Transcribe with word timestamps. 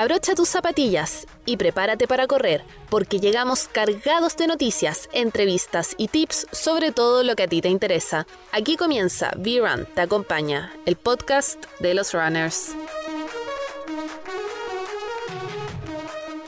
Abrocha 0.00 0.36
tus 0.36 0.48
zapatillas 0.48 1.26
y 1.44 1.56
prepárate 1.56 2.06
para 2.06 2.28
correr, 2.28 2.62
porque 2.88 3.18
llegamos 3.18 3.66
cargados 3.66 4.36
de 4.36 4.46
noticias, 4.46 5.08
entrevistas 5.12 5.96
y 5.98 6.06
tips 6.06 6.46
sobre 6.52 6.92
todo 6.92 7.24
lo 7.24 7.34
que 7.34 7.42
a 7.42 7.48
ti 7.48 7.60
te 7.60 7.68
interesa. 7.68 8.24
Aquí 8.52 8.76
comienza 8.76 9.32
V-Run 9.36 9.88
Te 9.96 10.02
Acompaña, 10.02 10.72
el 10.86 10.94
podcast 10.94 11.64
de 11.80 11.94
los 11.94 12.14
runners. 12.14 12.76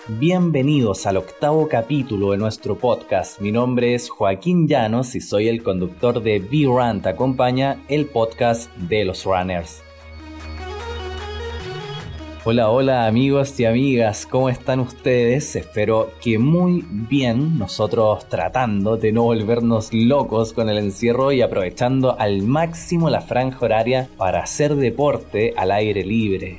Bienvenidos 0.06 1.08
al 1.08 1.16
octavo 1.16 1.66
capítulo 1.66 2.30
de 2.30 2.36
nuestro 2.36 2.78
podcast. 2.78 3.40
Mi 3.40 3.50
nombre 3.50 3.96
es 3.96 4.10
Joaquín 4.10 4.68
Llanos 4.68 5.16
y 5.16 5.20
soy 5.20 5.48
el 5.48 5.64
conductor 5.64 6.22
de 6.22 6.38
V-Run 6.38 7.02
Te 7.02 7.08
Acompaña, 7.08 7.82
el 7.88 8.06
podcast 8.06 8.72
de 8.76 9.04
los 9.04 9.24
runners. 9.24 9.82
Hola, 12.42 12.70
hola 12.70 13.06
amigos 13.06 13.60
y 13.60 13.66
amigas, 13.66 14.24
¿cómo 14.24 14.48
están 14.48 14.80
ustedes? 14.80 15.56
Espero 15.56 16.12
que 16.22 16.38
muy 16.38 16.82
bien, 16.88 17.58
nosotros 17.58 18.26
tratando 18.30 18.96
de 18.96 19.12
no 19.12 19.24
volvernos 19.24 19.92
locos 19.92 20.54
con 20.54 20.70
el 20.70 20.78
encierro 20.78 21.32
y 21.32 21.42
aprovechando 21.42 22.18
al 22.18 22.40
máximo 22.40 23.10
la 23.10 23.20
franja 23.20 23.62
horaria 23.62 24.08
para 24.16 24.42
hacer 24.42 24.74
deporte 24.76 25.52
al 25.54 25.70
aire 25.70 26.02
libre. 26.02 26.56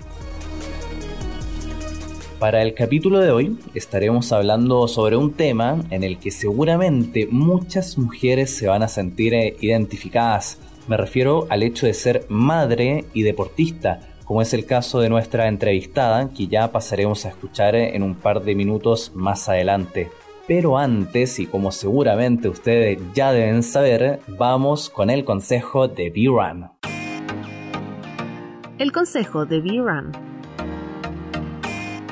Para 2.38 2.62
el 2.62 2.76
capítulo 2.76 3.18
de 3.18 3.32
hoy 3.32 3.58
estaremos 3.74 4.32
hablando 4.32 4.88
sobre 4.88 5.18
un 5.18 5.34
tema 5.34 5.84
en 5.90 6.04
el 6.04 6.20
que 6.20 6.30
seguramente 6.30 7.28
muchas 7.32 7.98
mujeres 7.98 8.56
se 8.56 8.68
van 8.68 8.84
a 8.84 8.88
sentir 8.88 9.34
eh, 9.34 9.56
identificadas. 9.62 10.60
Me 10.88 10.98
refiero 10.98 11.48
al 11.50 11.64
hecho 11.64 11.88
de 11.88 11.96
ser 11.96 12.26
madre 12.30 13.06
y 13.16 13.24
deportista 13.24 14.11
como 14.32 14.44
es 14.44 14.54
el 14.54 14.66
caso 14.66 15.02
de 15.02 15.10
nuestra 15.10 15.50
entrevistada, 15.50 16.30
que 16.30 16.48
ya 16.48 16.72
pasaremos 16.72 17.26
a 17.26 17.28
escuchar 17.28 17.76
en 17.76 18.02
un 18.02 18.16
par 18.16 18.42
de 18.42 18.56
minutos 18.56 19.12
más 19.14 19.50
adelante. 19.50 20.10
Pero 20.48 20.78
antes, 20.78 21.38
y 21.40 21.48
como 21.48 21.74
seguramente 21.74 22.48
ustedes 22.48 22.98
ya 23.14 23.34
deben 23.34 23.62
saber, 23.62 24.22
vamos 24.30 24.90
con 24.90 25.10
el 25.10 25.26
consejo 25.26 25.90
de 25.90 26.12
B-Run. 26.12 26.70
El 28.78 28.94
consejo 28.94 29.46
de 29.46 29.60
B-Run. 29.60 30.31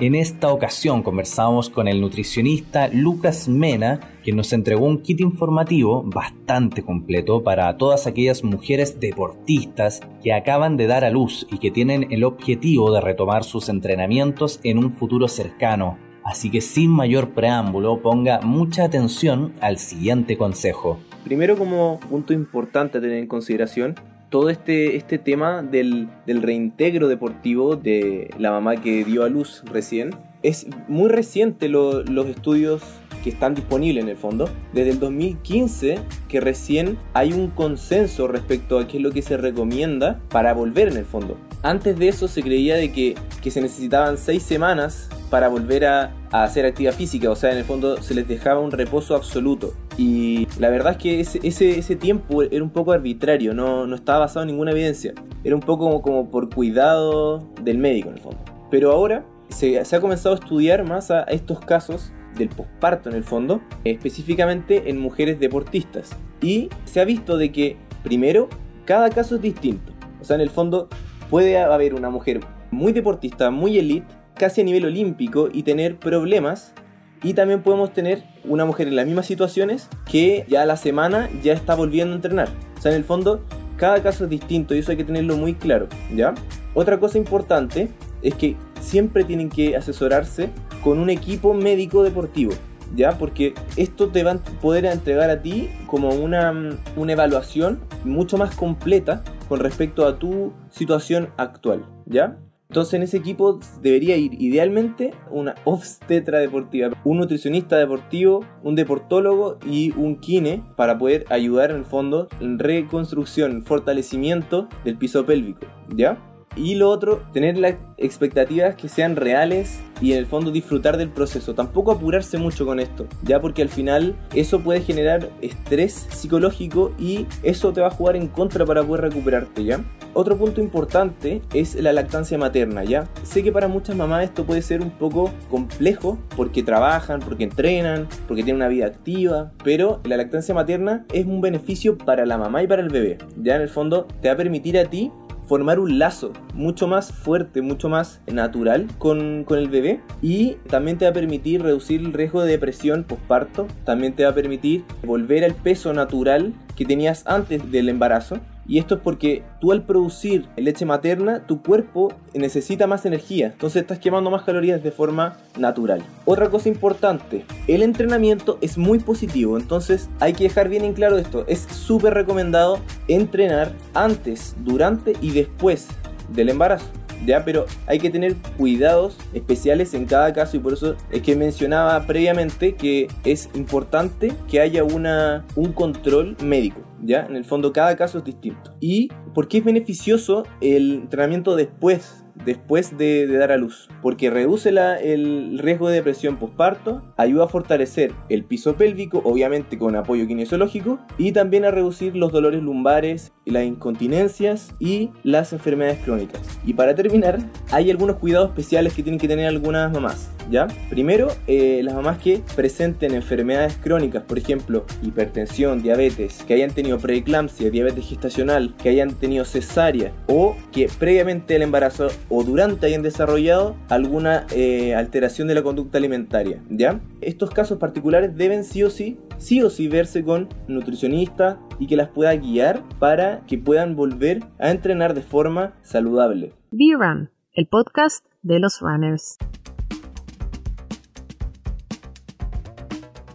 En 0.02 0.16
esta 0.16 0.54
ocasión 0.54 1.04
conversamos 1.04 1.70
con 1.70 1.90
el 1.90 2.00
nutricionista 2.00 2.88
Lucas 2.88 3.50
Mena, 3.50 4.00
quien 4.24 4.38
nos 4.38 4.54
entregó 4.54 4.86
un 4.86 5.02
kit 5.02 5.20
informativo 5.20 6.04
bastante 6.04 6.84
completo 6.84 7.44
para 7.44 7.76
todas 7.76 8.08
aquellas 8.08 8.46
mujeres 8.46 9.02
deportistas 9.02 10.00
que 10.24 10.32
acaban 10.32 10.78
de 10.78 10.88
dar 10.88 11.04
a 11.04 11.10
luz 11.10 11.46
y 11.52 11.58
que 11.58 11.70
tienen 11.70 12.08
el 12.12 12.24
objetivo 12.24 12.94
de 12.94 13.02
retomar 13.02 13.44
sus 13.44 13.68
entrenamientos 13.68 14.62
en 14.64 14.78
un 14.78 14.94
futuro 14.94 15.28
cercano. 15.28 15.98
Así 16.24 16.50
que 16.50 16.62
sin 16.62 16.92
mayor 16.92 17.32
preámbulo, 17.32 18.02
ponga 18.02 18.40
mucha 18.40 18.86
atención 18.86 19.52
al 19.60 19.80
siguiente 19.80 20.38
consejo. 20.38 20.98
Primero 21.26 21.58
como 21.58 22.00
punto 22.10 22.32
importante 22.32 23.00
a 23.00 23.02
tener 23.02 23.18
en 23.18 23.28
consideración, 23.28 23.96
todo 24.30 24.50
este, 24.50 24.96
este 24.96 25.18
tema 25.18 25.62
del, 25.62 26.10
reintegro 26.26 27.08
deportivo 27.08 27.76
de 27.76 28.34
la 28.38 28.52
mamá 28.52 28.78
que 28.78 29.04
dio 29.04 29.24
a 29.24 29.30
luz 29.30 29.64
recién. 29.66 30.12
Es 30.44 30.68
muy 30.88 31.10
reciente 31.10 31.68
los 31.68 32.28
estudios 32.28 32.82
que 33.24 33.30
están 33.30 33.56
disponibles 33.56 34.04
en 34.04 34.10
el 34.10 34.18
fondo. 34.18 34.50
Desde 34.74 34.92
el 34.92 35.00
2015 35.00 36.00
que 36.28 36.40
recién 36.40 36.98
hay 37.14 37.34
un 37.34 37.50
consenso 37.50 38.28
respecto 38.28 38.80
a 38.80 38.88
qué 38.88 38.98
es 38.98 39.04
lo 39.04 39.12
que 39.12 39.22
se 39.22 39.38
recomienda 39.38 40.22
para 40.30 40.54
volver 40.54 40.88
en 40.88 40.98
el 40.98 41.06
fondo. 41.06 41.38
Antes 41.62 41.98
de 42.00 42.08
eso 42.08 42.28
se 42.28 42.42
creía 42.42 42.76
de 42.76 42.92
que, 42.92 43.16
que 43.42 43.52
se 43.52 43.62
necesitaban 43.62 44.18
seis 44.18 44.44
semanas 44.44 45.10
para 45.30 45.50
volver 45.50 45.86
a, 45.86 46.14
hacer 46.32 46.66
actividad 46.66 46.94
física, 46.94 47.30
o 47.32 47.36
sea, 47.36 47.52
en 47.52 47.58
el 47.58 47.64
fondo 47.64 48.02
se 48.04 48.14
les 48.14 48.28
dejaba 48.28 48.60
un 48.60 48.72
reposo 48.72 49.16
absoluto. 49.16 49.74
Y 49.98 50.48
la 50.60 50.70
verdad 50.70 50.92
es 50.94 50.98
que 50.98 51.20
ese, 51.20 51.40
ese, 51.80 51.96
tiempo 51.96 52.44
era 52.44 52.64
un 52.64 52.70
poco 52.70 52.92
arbitrario, 52.92 53.54
no, 53.54 53.88
no, 53.88 53.96
estaba 53.96 54.20
basado 54.20 54.44
en 54.44 54.52
ninguna 54.52 54.72
evidencia. 54.72 55.14
Era 55.44 55.56
un 55.56 55.62
poco 55.62 55.86
como, 55.86 56.02
como 56.04 56.30
por 56.30 56.54
cuidado 56.54 57.48
del 57.64 57.80
médico 57.80 58.10
en 58.10 58.16
el 58.16 58.22
fondo. 58.22 58.40
Pero 58.70 58.92
ahora 58.92 59.26
se, 59.50 59.84
se 59.84 59.96
ha 59.96 60.00
comenzado 60.00 60.36
a 60.36 60.38
estudiar 60.38 60.84
más 60.84 61.10
a 61.10 61.24
estos 61.24 61.60
casos 61.60 62.12
del 62.38 62.50
posparto 62.50 63.10
en 63.10 63.16
el 63.16 63.24
fondo, 63.24 63.62
específicamente 63.84 64.90
en 64.90 65.00
mujeres 65.00 65.40
deportistas. 65.40 66.12
Y 66.42 66.70
se 66.86 67.02
ha 67.02 67.06
visto 67.06 67.38
de 67.38 67.52
que, 67.52 67.78
primero, 68.04 68.50
cada 68.86 69.10
caso 69.10 69.36
es 69.36 69.42
distinto. 69.42 69.94
O 70.22 70.24
sea, 70.24 70.36
en 70.36 70.42
el 70.42 70.50
fondo 70.50 70.90
puede 71.30 71.58
haber 71.58 71.94
una 71.94 72.10
mujer 72.10 72.42
muy 72.72 72.92
deportista, 72.92 73.52
muy 73.52 73.78
elite, 73.78 74.08
casi 74.36 74.62
a 74.62 74.64
nivel 74.64 74.86
olímpico 74.86 75.50
y 75.52 75.64
tener 75.64 75.98
problemas. 75.98 76.74
Y 77.22 77.34
también 77.34 77.62
podemos 77.62 77.92
tener 77.92 78.24
una 78.46 78.66
mujer 78.66 78.88
en 78.88 78.96
las 78.96 79.06
mismas 79.06 79.26
situaciones 79.26 79.90
que 80.10 80.46
ya 80.48 80.66
la 80.66 80.78
semana 80.78 81.30
ya 81.44 81.54
está 81.54 81.76
volviendo 81.76 82.14
a 82.14 82.16
entrenar. 82.16 82.48
O 82.78 82.82
sea, 82.82 82.92
en 82.92 82.98
el 82.98 83.04
fondo, 83.04 83.44
cada 83.76 84.02
caso 84.02 84.24
es 84.24 84.30
distinto 84.30 84.74
y 84.74 84.80
eso 84.80 84.92
hay 84.92 84.98
que 84.98 85.04
tenerlo 85.04 85.36
muy 85.36 85.54
claro, 85.54 85.88
¿ya? 86.16 86.34
Otra 86.74 86.98
cosa 86.98 87.18
importante 87.18 87.90
es 88.22 88.36
que 88.36 88.56
siempre 88.80 89.26
tienen 89.26 89.50
que 89.50 89.76
asesorarse 89.76 90.50
con 90.82 91.00
un 91.00 91.10
equipo 91.10 91.54
médico 91.54 92.04
deportivo, 92.04 92.54
¿ya? 92.96 93.18
Porque 93.18 93.54
esto 93.76 94.08
te 94.08 94.24
va 94.24 94.32
a 94.32 94.38
poder 94.62 94.86
entregar 94.86 95.30
a 95.30 95.42
ti 95.42 95.70
como 95.88 96.10
una, 96.10 96.54
una 96.96 97.12
evaluación 97.12 97.82
mucho 98.06 98.38
más 98.38 98.56
completa 98.56 99.24
con 99.50 99.60
respecto 99.60 100.06
a 100.06 100.18
tu 100.20 100.54
situación 100.70 101.30
actual, 101.38 101.84
¿ya? 102.06 102.38
Entonces 102.70 102.94
en 102.94 103.02
ese 103.02 103.18
equipo 103.18 103.60
debería 103.82 104.16
ir 104.16 104.40
idealmente 104.40 105.12
una 105.32 105.56
obstetra 105.64 106.38
deportiva, 106.38 106.92
un 107.04 107.18
nutricionista 107.18 107.78
deportivo, 107.78 108.46
un 108.62 108.76
deportólogo 108.76 109.58
y 109.66 109.92
un 109.98 110.18
kine 110.18 110.62
para 110.78 111.00
poder 111.00 111.26
ayudar 111.30 111.72
en 111.72 111.78
el 111.78 111.86
fondo 111.86 112.28
en 112.40 112.60
reconstrucción, 112.60 113.64
fortalecimiento 113.64 114.70
del 114.86 114.98
piso 114.98 115.26
pélvico, 115.26 115.66
¿ya? 115.96 116.20
Y 116.60 116.76
lo 116.76 116.90
otro, 116.90 117.24
tener 117.32 117.58
las 117.58 117.76
expectativas 117.98 118.76
que 118.76 118.90
sean 118.90 119.16
reales 119.16 119.80
y 120.02 120.12
en 120.12 120.18
el 120.18 120.26
fondo 120.26 120.52
disfrutar 120.52 120.98
del 120.98 121.10
proceso. 121.10 121.54
Tampoco 121.54 121.92
apurarse 121.92 122.38
mucho 122.38 122.66
con 122.66 122.82
esto, 122.82 123.08
ya 123.24 123.40
porque 123.40 123.62
al 123.62 123.70
final 123.70 124.16
eso 124.36 124.60
puede 124.60 124.82
generar 124.82 125.30
estrés 125.42 126.08
psicológico 126.10 126.94
y 127.00 127.28
eso 127.44 127.72
te 127.72 127.80
va 127.80 127.88
a 127.88 127.92
jugar 127.92 128.18
en 128.18 128.28
contra 128.28 128.66
para 128.66 128.84
poder 128.84 129.06
recuperarte, 129.06 129.64
¿ya? 129.64 129.82
Otro 130.14 130.38
punto 130.38 130.60
importante 130.60 131.42
es 131.54 131.76
la 131.76 131.94
lactancia 131.94 132.38
materna, 132.38 132.84
¿ya? 132.84 133.08
Sé 133.24 133.42
que 133.42 133.54
para 133.54 133.70
muchas 133.70 133.96
mamás 133.96 134.26
esto 134.26 134.44
puede 134.44 134.62
ser 134.62 134.82
un 134.82 134.92
poco 134.92 135.32
complejo 135.50 136.20
porque 136.36 136.62
trabajan, 136.62 137.22
porque 137.22 137.46
entrenan, 137.46 138.08
porque 138.28 138.44
tienen 138.44 138.58
una 138.58 138.68
vida 138.68 138.88
activa, 138.88 139.54
pero 139.64 140.02
la 140.04 140.18
lactancia 140.18 140.54
materna 140.54 141.06
es 141.14 141.26
un 141.26 141.40
beneficio 141.40 141.98
para 141.98 142.26
la 142.26 142.38
mamá 142.38 142.64
y 142.64 142.68
para 142.68 142.82
el 142.82 142.90
bebé, 142.90 143.18
¿ya? 143.42 143.56
En 143.56 143.62
el 143.62 143.70
fondo 143.70 144.08
te 144.22 144.28
va 144.28 144.34
a 144.34 144.38
permitir 144.38 144.78
a 144.78 144.86
ti 144.86 145.10
formar 145.50 145.80
un 145.80 145.98
lazo 145.98 146.32
mucho 146.54 146.88
más 146.88 147.12
fuerte, 147.12 147.64
mucho 147.64 147.90
más 147.90 148.22
natural 148.32 148.88
con, 149.00 149.44
con, 149.44 149.58
el 149.58 149.68
bebé. 149.68 150.00
Y 150.22 150.58
también 150.70 151.00
te 151.00 151.06
va 151.06 151.12
a 151.12 151.14
permitir 151.14 151.64
reducir 151.64 152.02
el 152.02 152.14
riesgo 152.14 152.44
de 152.44 152.52
depresión 152.52 153.04
postparto, 153.04 153.68
también 153.84 154.14
te 154.14 154.24
va 154.24 154.30
a 154.30 154.36
permitir 154.36 154.86
volver 155.04 155.44
al 155.44 155.56
peso 155.56 155.92
natural 155.92 156.54
que 156.76 156.86
tenías 156.86 157.26
antes 157.26 157.72
del 157.72 157.90
embarazo 157.90 158.38
y 158.70 158.78
esto 158.78 158.96
es 158.96 159.02
porque 159.02 159.42
tú 159.60 159.72
al 159.72 159.82
producir 159.82 160.48
leche 160.56 160.86
materna, 160.86 161.46
tu 161.48 161.64
cuerpo 161.64 162.14
necesita 162.36 162.86
más 162.86 163.04
energía. 163.04 163.48
Entonces 163.48 163.82
estás 163.82 163.98
quemando 163.98 164.30
más 164.30 164.44
calorías 164.44 164.84
de 164.84 164.92
forma 164.92 165.38
natural. 165.58 166.04
Otra 166.26 166.52
cosa 166.52 166.70
importante, 166.70 167.46
el 167.68 167.82
entrenamiento 167.82 168.60
es 168.62 168.78
muy 168.78 169.00
positivo. 169.00 169.58
Entonces 169.58 170.08
hay 170.20 170.34
que 170.34 170.44
dejar 170.44 170.70
bien 170.70 170.86
en 170.86 170.94
claro 170.94 171.18
esto. 171.18 171.46
Es 171.48 171.62
súper 171.62 172.14
recomendado 172.14 172.80
entrenar 173.08 173.72
antes, 173.96 174.56
durante 174.64 175.14
y 175.20 175.32
después 175.32 175.88
del 176.32 176.50
embarazo. 176.50 176.99
¿Ya? 177.26 177.44
Pero 177.46 177.66
hay 177.86 178.00
que 178.00 178.10
tener 178.10 178.36
cuidados 178.58 179.18
especiales 179.34 179.94
en 179.94 180.06
cada 180.06 180.34
caso 180.34 180.58
y 180.58 180.60
por 180.60 180.74
eso 180.74 180.96
es 181.12 181.22
que 181.22 181.36
mencionaba 181.36 182.06
previamente 182.06 182.76
que 182.76 183.08
es 183.24 183.50
importante 183.54 184.34
que 184.50 184.60
haya 184.60 184.84
una, 184.84 185.46
un 185.56 185.74
control 185.74 186.36
médico. 186.44 186.82
¿ya? 187.02 187.26
En 187.26 187.36
el 187.36 187.46
fondo 187.46 187.72
cada 187.74 187.96
caso 187.96 188.20
es 188.20 188.24
distinto. 188.24 188.76
¿Y 188.80 189.10
por 189.34 189.48
qué 189.48 189.60
es 189.60 189.64
beneficioso 189.64 190.44
el 190.62 190.94
entrenamiento 190.94 191.56
después 191.56 192.24
después 192.46 192.98
de, 192.98 193.28
dar 193.28 193.52
a 193.52 193.58
luz, 193.58 193.90
porque 194.02 194.30
reduce 194.30 194.70
el 194.70 195.60
riesgo 195.60 195.90
de 195.90 195.96
depresión 195.96 196.38
postparto, 196.38 197.02
ayuda 197.18 197.46
a 197.46 197.48
fortalecer 197.48 198.14
el 198.30 198.46
piso 198.46 198.76
pélvico, 198.76 199.22
obviamente 199.24 199.78
con 199.78 199.96
apoyo 199.96 200.26
kinesiológico, 200.28 201.00
y 201.18 201.32
también 201.32 201.66
a 201.66 201.72
reducir 201.72 202.16
los 202.16 202.32
dolores 202.32 202.62
lumbares, 202.62 203.34
las 203.52 203.66
incontinencias 203.66 204.72
y 204.80 205.12
las 205.24 205.54
enfermedades 205.54 206.00
crónicas. 206.04 206.42
Y 206.66 206.74
para 206.74 206.96
terminar, 206.96 207.40
hay 207.72 207.90
algunos 207.92 208.18
cuidados 208.18 208.50
especiales 208.50 208.94
que 208.94 209.04
tienen 209.04 209.20
que 209.20 209.28
tener 209.28 209.48
algunas 209.48 209.92
mamás. 209.92 210.30
¿Ya? 210.50 210.68
Primero, 210.90 211.28
eh, 211.46 211.82
las 211.84 211.94
mamás 211.94 212.18
que 212.18 212.42
presenten 212.56 213.14
enfermedades 213.14 213.78
crónicas, 213.78 214.24
por 214.24 214.40
ejemplo, 214.40 214.84
hipertensión, 215.04 215.84
diabetes, 215.84 216.44
que 216.44 216.56
hayan 216.56 216.72
tenido 216.72 216.98
preeclampsia, 216.98 217.70
diabetes 217.70 218.10
gestacional, 218.10 218.74
que 218.82 218.90
hayan 218.90 219.14
tenido 219.14 219.46
cesárea 219.46 220.12
o 220.28 220.56
que 220.72 220.90
previamente 220.98 221.56
el 221.56 221.62
embarazo 221.62 222.08
o 222.30 222.44
durante 222.44 222.88
hayan 222.88 223.04
desarrollado 223.04 223.76
alguna 223.90 224.48
eh, 224.50 224.96
alteración 224.96 225.48
de 225.48 225.54
la 225.54 225.62
conducta 225.62 226.00
alimentaria, 226.00 226.64
¿ya? 226.70 227.00
Estos 227.22 227.52
casos 227.52 227.78
particulares 227.78 228.36
deben 228.36 228.64
sí 228.64 228.84
o 228.84 228.90
sí, 228.90 229.20
sí 229.40 229.62
o 229.64 229.70
sí 229.70 229.88
verse 229.88 230.24
con 230.24 230.50
nutricionista 230.68 231.60
y 231.80 231.88
que 231.88 231.96
las 231.96 232.10
pueda 232.10 232.36
guiar 232.36 232.84
para 233.00 233.46
que 233.48 233.58
puedan 233.58 233.96
volver 233.96 234.44
a 234.60 234.70
entrenar 234.70 235.16
de 235.16 235.24
forma 235.24 235.74
saludable. 235.82 236.54
B-Run, 236.72 237.32
el 237.54 237.66
podcast 237.66 238.24
de 238.44 238.60
los 238.60 238.80
runners. 238.82 239.38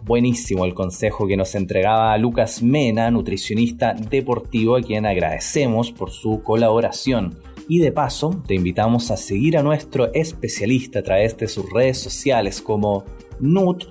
Buenísimo 0.03 0.65
el 0.65 0.75
consejo 0.75 1.27
que 1.27 1.35
nos 1.35 1.55
entregaba 1.55 2.15
Lucas 2.19 2.61
Mena, 2.61 3.09
nutricionista 3.09 3.95
deportivo, 3.95 4.75
a 4.75 4.81
quien 4.81 5.07
agradecemos 5.07 5.91
por 5.91 6.11
su 6.11 6.43
colaboración. 6.43 7.39
Y 7.67 7.79
de 7.79 7.91
paso, 7.91 8.43
te 8.45 8.53
invitamos 8.53 9.09
a 9.09 9.17
seguir 9.17 9.57
a 9.57 9.63
nuestro 9.63 10.13
especialista 10.13 10.99
a 10.99 11.01
través 11.01 11.35
de 11.37 11.47
sus 11.47 11.67
redes 11.73 11.97
sociales 11.97 12.61
como 12.61 13.03
NUT, 13.39 13.85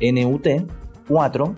NUT 0.00 0.46
4, 1.08 1.54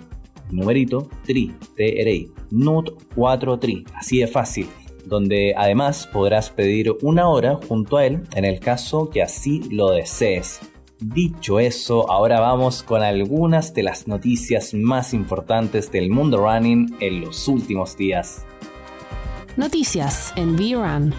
numerito, 0.51 1.09
TRI, 1.25 1.55
TRI, 1.77 2.33
NUT 2.51 2.91
4 3.15 3.59
TRI, 3.59 3.85
así 3.95 4.19
de 4.19 4.27
fácil, 4.27 4.69
donde 5.05 5.55
además 5.57 6.09
podrás 6.13 6.51
pedir 6.51 6.93
una 7.03 7.29
hora 7.29 7.57
junto 7.69 7.97
a 7.97 8.07
él 8.07 8.23
en 8.35 8.45
el 8.45 8.61
caso 8.61 9.11
que 9.11 9.23
así 9.23 9.63
lo 9.71 9.91
desees. 9.91 10.61
Dicho 10.99 11.61
eso, 11.61 12.11
ahora 12.11 12.41
vamos 12.41 12.83
con 12.83 13.03
algunas 13.03 13.73
de 13.73 13.83
las 13.83 14.07
noticias 14.07 14.75
más 14.75 15.15
importantes 15.15 15.91
del 15.91 16.11
mundo 16.11 16.37
running 16.39 16.95
en 17.01 17.23
los 17.23 17.49
últimos 17.49 17.97
días. 17.97 18.45
Noticias 19.57 20.33
en 20.37 20.55
V-Run. 20.57 21.15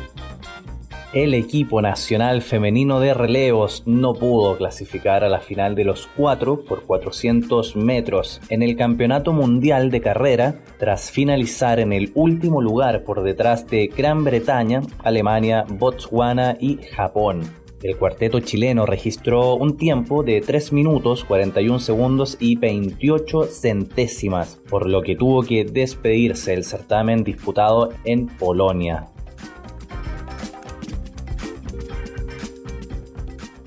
El 1.13 1.34
equipo 1.34 1.81
nacional 1.81 2.42
femenino 2.42 3.02
de 3.02 3.13
relevos 3.13 3.84
no 3.86 4.13
pudo 4.13 4.56
clasificar 4.56 5.25
a 5.25 5.30
la 5.30 5.42
final 5.42 5.75
de 5.75 5.84
los 5.84 6.08
4 6.16 6.63
por 6.63 6.84
400 6.84 7.75
metros 7.75 8.40
en 8.48 8.62
el 8.62 8.78
Campeonato 8.78 9.34
Mundial 9.34 9.92
de 9.92 10.00
Carrera 10.00 10.63
tras 10.80 11.12
finalizar 11.12 11.81
en 11.81 11.92
el 11.92 12.13
último 12.16 12.62
lugar 12.62 13.04
por 13.04 13.24
detrás 13.24 13.68
de 13.68 13.88
Gran 13.88 14.24
Bretaña, 14.24 14.84
Alemania, 15.04 15.66
Botswana 15.68 16.56
y 16.62 16.78
Japón. 16.78 17.42
El 17.84 17.98
cuarteto 17.98 18.40
chileno 18.40 18.86
registró 18.86 19.56
un 19.56 19.75
tiempo 19.75 20.24
de 20.24 20.40
3 20.40 20.72
minutos 20.72 21.25
41 21.25 21.80
segundos 21.80 22.38
y 22.40 22.56
28 22.56 23.48
centésimas, 23.48 24.62
por 24.69 24.88
lo 24.88 25.02
que 25.02 25.18
tuvo 25.18 25.42
que 25.44 25.66
despedirse 25.66 26.54
el 26.54 26.63
certamen 26.63 27.25
disputado 27.25 27.90
en 28.06 28.28
Polonia. 28.28 29.12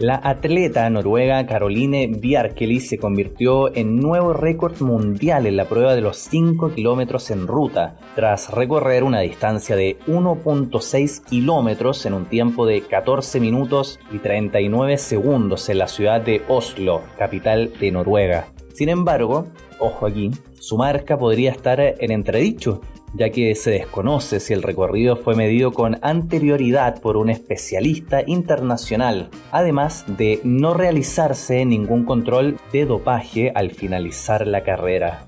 La 0.06 0.20
atleta 0.22 0.90
noruega 0.90 1.46
Caroline 1.46 2.08
Bjarkeli 2.08 2.80
se 2.80 2.98
convirtió 2.98 3.74
en 3.74 3.96
nuevo 3.96 4.34
récord 4.34 4.78
mundial 4.82 5.46
en 5.46 5.56
la 5.56 5.64
prueba 5.64 5.94
de 5.94 6.02
los 6.02 6.18
5 6.18 6.74
kilómetros 6.74 7.30
en 7.30 7.46
ruta, 7.46 7.96
tras 8.14 8.50
recorrer 8.50 9.02
una 9.02 9.20
distancia 9.20 9.76
de 9.76 9.96
1.6 10.06 11.24
kilómetros 11.24 12.04
en 12.04 12.12
un 12.12 12.26
tiempo 12.26 12.66
de 12.66 12.82
14 12.82 13.40
minutos 13.40 13.98
y 14.12 14.18
39 14.18 14.98
segundos 14.98 15.70
en 15.70 15.78
la 15.78 15.88
ciudad 15.88 16.20
de 16.20 16.42
Oslo, 16.48 17.00
capital 17.16 17.72
de 17.80 17.90
Noruega. 17.90 18.48
Sin 18.74 18.90
embargo, 18.90 19.46
ojo 19.78 20.04
aquí, 20.04 20.32
su 20.60 20.76
marca 20.76 21.16
podría 21.16 21.50
estar 21.50 21.80
en 21.80 22.10
entredicho, 22.10 22.82
ya 23.14 23.30
que 23.30 23.54
se 23.54 23.70
desconoce 23.70 24.40
si 24.40 24.52
el 24.52 24.62
recorrido 24.62 25.16
fue 25.16 25.36
medido 25.36 25.72
con 25.72 25.98
anterioridad 26.02 27.00
por 27.00 27.16
un 27.16 27.30
especialista 27.30 28.22
internacional, 28.26 29.30
además 29.52 30.04
de 30.06 30.40
no 30.44 30.74
realizarse 30.74 31.64
ningún 31.64 32.04
control 32.04 32.58
de 32.72 32.86
dopaje 32.86 33.52
al 33.54 33.70
finalizar 33.70 34.46
la 34.46 34.62
carrera. 34.64 35.26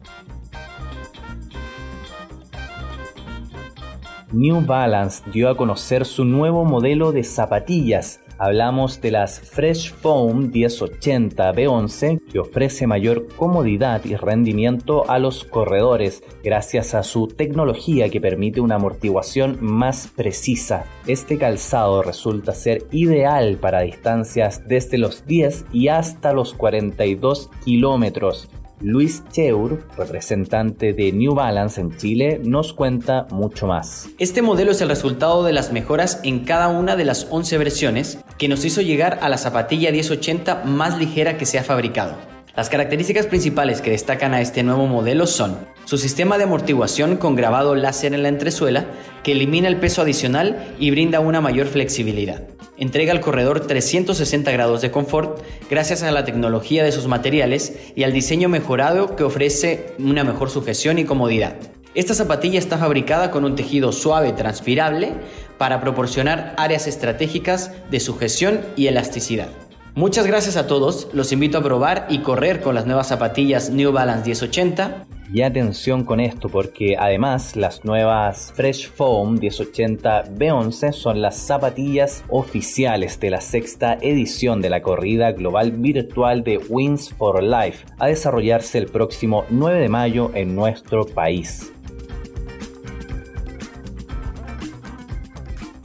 New 4.33 4.61
Balance 4.67 5.23
dio 5.33 5.49
a 5.49 5.57
conocer 5.57 6.05
su 6.05 6.25
nuevo 6.25 6.65
modelo 6.65 7.13
de 7.13 7.23
zapatillas 7.23 8.21
Hablamos 8.39 9.01
de 9.01 9.11
las 9.11 9.41
Fresh 9.41 9.95
Foam 9.95 10.51
1080 10.53 11.53
B11 11.55 12.21
que 12.31 12.39
ofrece 12.39 12.87
mayor 12.87 13.29
comodidad 13.35 14.05
y 14.05 14.15
rendimiento 14.15 15.09
a 15.09 15.19
los 15.19 15.45
corredores 15.45 16.23
gracias 16.45 16.95
a 16.95 17.03
su 17.03 17.29
tecnología 17.29 18.11
que 18.11 18.21
permite 18.21 18.61
una 18.61 18.75
amortiguación 18.75 19.57
más 19.61 20.09
precisa. 20.15 20.85
Este 21.07 21.39
calzado 21.39 22.03
resulta 22.03 22.53
ser 22.53 22.85
ideal 22.91 23.57
para 23.57 23.81
distancias 23.81 24.69
desde 24.69 24.99
los 24.99 25.27
10 25.27 25.67
y 25.73 25.89
hasta 25.89 26.35
los 26.35 26.53
42 26.53 27.51
kilómetros 27.65 28.51
Luis 28.81 29.23
Cheur, 29.33 29.87
representante 29.97 30.93
de 30.93 31.11
New 31.11 31.35
Balance 31.35 31.81
en 31.81 31.97
Chile, 31.97 32.41
nos 32.45 32.75
cuenta 32.75 33.27
mucho 33.31 33.67
más. 33.67 34.09
Este 34.19 34.43
modelo 34.43 34.73
es 34.73 34.81
el 34.83 34.91
resultado 34.91 35.45
de 35.45 35.55
las 35.55 35.73
mejoras 35.73 36.21
en 36.25 36.41
cada 36.45 36.69
una 36.69 36.95
de 36.95 37.07
las 37.07 37.27
11 37.31 37.57
versiones 37.57 38.19
que 38.37 38.49
nos 38.49 38.65
hizo 38.67 38.83
llegar 38.83 39.19
a 39.23 39.31
la 39.31 39.39
zapatilla 39.39 39.91
1080 39.91 40.65
más 40.65 40.99
ligera 40.99 41.39
que 41.39 41.47
se 41.47 41.59
ha 41.59 41.65
fabricado. 41.65 42.17
Las 42.55 42.69
características 42.69 43.27
principales 43.27 43.81
que 43.81 43.91
destacan 43.91 44.35
a 44.35 44.41
este 44.41 44.63
nuevo 44.63 44.87
modelo 44.87 45.27
son 45.27 45.57
su 45.85 45.97
sistema 45.97 46.37
de 46.37 46.45
amortiguación 46.45 47.17
con 47.17 47.35
grabado 47.35 47.75
láser 47.75 48.13
en 48.13 48.23
la 48.23 48.29
entresuela 48.29 48.87
que 49.23 49.33
elimina 49.33 49.69
el 49.69 49.77
peso 49.77 50.03
adicional 50.03 50.75
y 50.79 50.91
brinda 50.91 51.21
una 51.21 51.41
mayor 51.41 51.67
flexibilidad 51.67 52.43
entrega 52.79 53.13
al 53.13 53.21
corredor 53.21 53.61
360 53.61 54.51
grados 54.53 54.83
de 54.83 54.91
confort 54.91 55.41
gracias 55.71 56.03
a 56.03 56.11
la 56.11 56.25
tecnología 56.25 56.85
de 56.85 56.93
sus 56.93 57.07
materiales 57.07 57.75
y 57.95 58.05
al 58.05 58.13
diseño 58.13 58.49
mejorado 58.49 59.17
que 59.17 59.25
ofrece 59.25 59.95
una 59.99 60.25
mejor 60.25 60.51
sujeción 60.51 60.99
y 60.99 61.05
comodidad. 61.05 61.57
Esta 61.95 62.15
zapatilla 62.15 62.59
está 62.59 62.77
fabricada 62.77 63.31
con 63.31 63.45
un 63.45 63.57
tejido 63.57 63.91
suave 63.91 64.33
transpirable 64.33 65.13
para 65.57 65.81
proporcionar 65.81 66.55
áreas 66.59 66.87
estratégicas 66.87 67.73
de 67.91 68.01
sujeción 68.01 68.61
y 68.77 68.89
elasticidad. 68.89 69.49
Muchas 69.95 70.27
gracias 70.27 70.59
a 70.59 70.67
todos, 70.67 71.09
los 71.15 71.33
invito 71.33 71.57
a 71.57 71.63
probar 71.63 72.07
y 72.11 72.19
correr 72.19 72.61
con 72.61 72.75
las 72.75 72.85
nuevas 72.85 73.09
zapatillas 73.09 73.71
New 73.71 73.93
Balance 73.93 74.27
1080 74.27 75.07
y 75.33 75.43
atención 75.43 76.05
con 76.05 76.21
esto 76.21 76.49
porque 76.49 76.97
además 76.99 77.57
las 77.57 77.85
nuevas 77.85 78.53
Fresh 78.55 78.91
Foam 78.91 79.39
1080 79.39 80.25
B11 80.35 80.93
son 80.93 81.23
las 81.23 81.37
zapatillas 81.37 82.25
oficiales 82.29 83.19
de 83.21 83.31
la 83.31 83.41
sexta 83.41 83.99
edición 84.01 84.61
de 84.61 84.71
la 84.71 84.83
corrida 84.83 85.33
global 85.33 85.73
virtual 85.73 86.43
de 86.43 86.59
Wings 86.59 87.13
for 87.15 87.43
Life 87.43 87.85
a 87.99 88.07
desarrollarse 88.07 88.79
el 88.79 88.87
próximo 88.87 89.45
9 89.51 89.81
de 89.81 89.89
mayo 89.89 90.31
en 90.35 90.55
nuestro 90.55 91.07
país. 91.07 91.73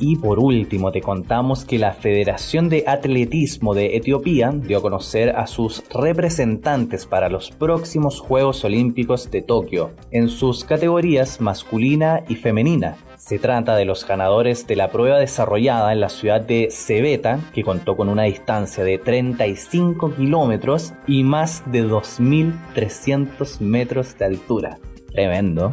Y 0.03 0.15
por 0.15 0.39
último, 0.39 0.91
te 0.91 0.99
contamos 0.99 1.63
que 1.63 1.77
la 1.77 1.93
Federación 1.93 2.69
de 2.69 2.85
Atletismo 2.87 3.75
de 3.75 3.95
Etiopía 3.97 4.51
dio 4.51 4.79
a 4.79 4.81
conocer 4.81 5.29
a 5.29 5.45
sus 5.45 5.83
representantes 5.93 7.05
para 7.05 7.29
los 7.29 7.51
próximos 7.51 8.19
Juegos 8.19 8.65
Olímpicos 8.65 9.29
de 9.29 9.43
Tokio, 9.43 9.91
en 10.09 10.27
sus 10.27 10.65
categorías 10.65 11.39
masculina 11.39 12.23
y 12.27 12.33
femenina. 12.33 12.97
Se 13.15 13.37
trata 13.37 13.75
de 13.75 13.85
los 13.85 14.07
ganadores 14.07 14.65
de 14.65 14.75
la 14.75 14.89
prueba 14.89 15.19
desarrollada 15.19 15.93
en 15.93 15.99
la 15.99 16.09
ciudad 16.09 16.41
de 16.41 16.69
Cebeta, 16.71 17.39
que 17.53 17.61
contó 17.61 17.95
con 17.95 18.09
una 18.09 18.23
distancia 18.23 18.83
de 18.83 18.97
35 18.97 20.15
kilómetros 20.15 20.93
y 21.05 21.21
más 21.21 21.61
de 21.71 21.85
2.300 21.85 23.59
metros 23.59 24.17
de 24.17 24.25
altura. 24.25 24.79
Tremendo. 25.11 25.71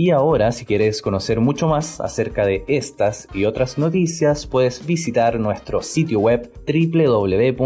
Y 0.00 0.12
ahora, 0.12 0.52
si 0.52 0.64
quieres 0.64 1.02
conocer 1.02 1.40
mucho 1.40 1.66
más 1.66 2.00
acerca 2.00 2.46
de 2.46 2.62
estas 2.68 3.26
y 3.34 3.46
otras 3.46 3.78
noticias, 3.78 4.46
puedes 4.46 4.86
visitar 4.86 5.40
nuestro 5.40 5.82
sitio 5.82 6.20
web 6.20 6.52
www.brun.cl. 6.68 7.58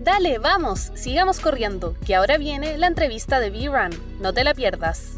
Dale, 0.00 0.38
vamos, 0.38 0.90
sigamos 0.94 1.38
corriendo, 1.38 1.94
que 2.04 2.16
ahora 2.16 2.36
viene 2.36 2.76
la 2.78 2.88
entrevista 2.88 3.38
de 3.38 3.50
B-Run. 3.50 3.90
No 4.20 4.32
te 4.32 4.42
la 4.42 4.54
pierdas. 4.54 5.14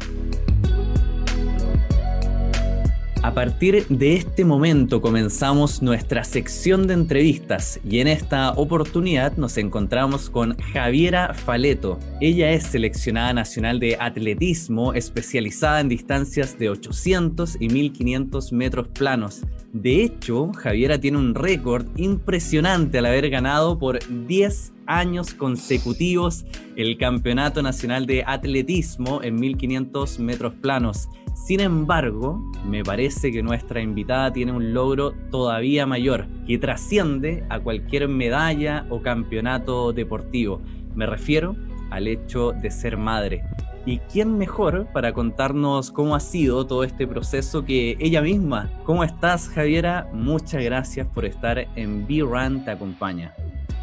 A 3.21 3.33
partir 3.33 3.85
de 3.89 4.15
este 4.15 4.45
momento 4.45 5.01
comenzamos 5.01 5.81
nuestra 5.81 6.23
sección 6.23 6.87
de 6.87 6.93
entrevistas 6.93 7.77
y 7.83 7.99
en 7.99 8.07
esta 8.07 8.51
oportunidad 8.53 9.35
nos 9.35 9.57
encontramos 9.57 10.29
con 10.29 10.57
Javiera 10.57 11.33
Faleto. 11.33 11.99
Ella 12.21 12.51
es 12.51 12.63
seleccionada 12.63 13.33
nacional 13.33 13.77
de 13.81 13.97
atletismo 13.99 14.93
especializada 14.93 15.81
en 15.81 15.89
distancias 15.89 16.57
de 16.57 16.69
800 16.69 17.57
y 17.59 17.67
1500 17.67 18.53
metros 18.53 18.87
planos. 18.87 19.41
De 19.73 20.01
hecho, 20.01 20.53
Javiera 20.53 20.97
tiene 20.97 21.17
un 21.17 21.35
récord 21.35 21.87
impresionante 21.97 22.99
al 22.99 23.05
haber 23.05 23.29
ganado 23.29 23.77
por 23.77 23.99
10 24.27 24.73
años 24.87 25.33
consecutivos 25.33 26.45
el 26.77 26.97
Campeonato 26.97 27.61
Nacional 27.61 28.05
de 28.05 28.23
Atletismo 28.25 29.21
en 29.21 29.35
1500 29.35 30.19
metros 30.19 30.53
planos 30.55 31.09
Sin 31.43 31.61
embargo, 31.61 32.43
me 32.63 32.83
parece 32.83 33.31
que 33.31 33.41
nuestra 33.41 33.81
invitada 33.81 34.31
tiene 34.31 34.51
un 34.51 34.73
logro 34.73 35.13
todavía 35.31 35.87
mayor, 35.87 36.27
que 36.45 36.59
trasciende 36.59 37.43
a 37.49 37.59
cualquier 37.59 38.07
medalla 38.07 38.85
o 38.89 39.01
campeonato 39.01 39.91
deportivo. 39.91 40.61
Me 40.93 41.07
refiero 41.07 41.55
al 41.89 42.07
hecho 42.07 42.51
de 42.51 42.69
ser 42.69 42.97
madre. 42.97 43.43
¿Y 43.85 43.97
quién 43.97 44.37
mejor 44.37 44.87
para 44.93 45.13
contarnos 45.13 45.89
cómo 45.89 46.13
ha 46.13 46.19
sido 46.19 46.67
todo 46.67 46.83
este 46.83 47.07
proceso 47.07 47.65
que 47.65 47.97
ella 47.99 48.21
misma? 48.21 48.69
¿Cómo 48.83 49.03
estás, 49.03 49.49
Javiera? 49.49 50.07
Muchas 50.13 50.63
gracias 50.63 51.07
por 51.07 51.25
estar 51.25 51.67
en 51.75 52.05
B-Run 52.05 52.63
Te 52.63 52.71
Acompaña. 52.71 53.33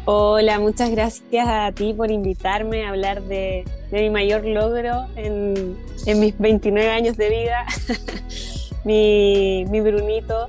Hola, 0.09 0.57
muchas 0.57 0.89
gracias 0.89 1.49
a 1.49 1.69
ti 1.73 1.93
por 1.93 2.11
invitarme 2.11 2.85
a 2.85 2.91
hablar 2.91 3.23
de, 3.23 3.65
mi 3.91 4.09
mayor 4.09 4.45
logro 4.45 5.05
en, 5.17 5.75
mis 6.05 6.37
29 6.39 6.89
años 6.89 7.17
de 7.17 7.29
vida, 7.29 7.65
mi, 8.85 9.65
mi 9.69 9.81
Brunito. 9.81 10.47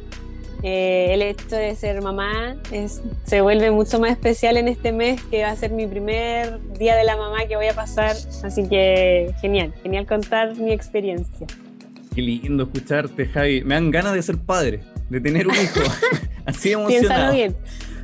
Eh, 0.63 1.09
el 1.11 1.23
hecho 1.23 1.57
de 1.57 1.75
ser 1.75 2.01
mamá 2.03 2.55
es, 2.71 3.03
se 3.25 3.41
vuelve 3.41 3.73
mucho 3.73 3.99
más 3.99 4.13
especial 4.13 4.59
en 4.59 4.69
este 4.69 4.93
mes 4.93 5.21
que 5.25 5.43
va 5.43 5.51
a 5.51 5.57
ser 5.57 5.73
mi 5.73 5.89
primer 5.89 6.61
día 6.75 6.95
de 6.95 7.03
la 7.03 7.17
mamá 7.17 7.39
que 7.49 7.57
voy 7.57 7.67
a 7.67 7.75
pasar. 7.75 8.15
Así 8.45 8.69
que 8.69 9.35
genial, 9.41 9.75
genial 9.83 10.07
contar 10.07 10.55
mi 10.55 10.71
experiencia. 10.71 11.49
Qué 12.15 12.23
lindo 12.23 12.63
escucharte, 12.63 13.27
Javi. 13.27 13.65
Me 13.65 13.75
dan 13.75 13.91
ganas 13.91 14.15
de 14.15 14.23
ser 14.23 14.39
padre, 14.39 14.83
de 15.11 15.21
tener 15.21 15.49
un 15.49 15.55
hijo. 15.55 15.81
Así 16.47 16.71
emocionado. 16.71 17.33
Piénsalo 17.33 17.33
bien. 17.35 17.57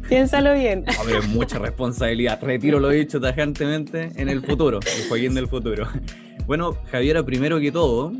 Piénsalo 0.08 0.54
bien. 0.54 0.84
Hombre, 1.00 1.20
mucha 1.28 1.58
responsabilidad. 1.58 2.38
Retiro 2.42 2.78
lo 2.78 2.90
dicho 2.90 3.20
tajantemente 3.20 4.10
en 4.16 4.28
el 4.28 4.42
futuro, 4.42 4.80
el 4.80 5.08
Joaquín 5.08 5.34
del 5.34 5.48
futuro. 5.48 5.86
Bueno, 6.46 6.76
Javiera, 6.92 7.22
primero 7.22 7.58
que 7.58 7.72
todo, 7.72 8.12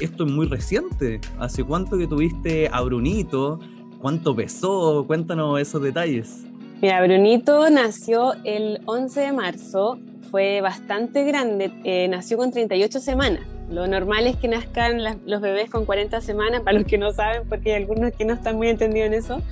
esto 0.00 0.26
es 0.26 0.30
muy 0.30 0.46
reciente. 0.46 1.18
¿Hace 1.38 1.64
cuánto 1.64 1.96
que 1.96 2.06
tuviste 2.06 2.68
a 2.70 2.82
Brunito? 2.82 3.58
¿Cuánto 4.00 4.36
pesó? 4.36 5.04
Cuéntanos 5.06 5.58
esos 5.58 5.82
detalles. 5.82 6.44
Mira, 6.82 7.02
Brunito 7.02 7.70
nació 7.70 8.34
el 8.44 8.80
11 8.86 9.20
de 9.20 9.32
marzo, 9.32 9.98
fue 10.30 10.60
bastante 10.60 11.24
grande, 11.24 11.70
eh, 11.84 12.08
nació 12.08 12.36
con 12.36 12.50
38 12.50 13.00
semanas. 13.00 13.42
Lo 13.70 13.86
normal 13.86 14.26
es 14.26 14.36
que 14.36 14.48
nazcan 14.48 15.20
los 15.26 15.40
bebés 15.40 15.70
con 15.70 15.84
40 15.84 16.20
semanas, 16.20 16.62
para 16.62 16.78
los 16.78 16.86
que 16.86 16.98
no 16.98 17.12
saben, 17.12 17.48
porque 17.48 17.74
hay 17.74 17.82
algunos 17.82 18.12
que 18.12 18.24
no 18.24 18.34
están 18.34 18.56
muy 18.56 18.68
entendidos 18.68 19.06
en 19.06 19.14
eso. 19.14 19.42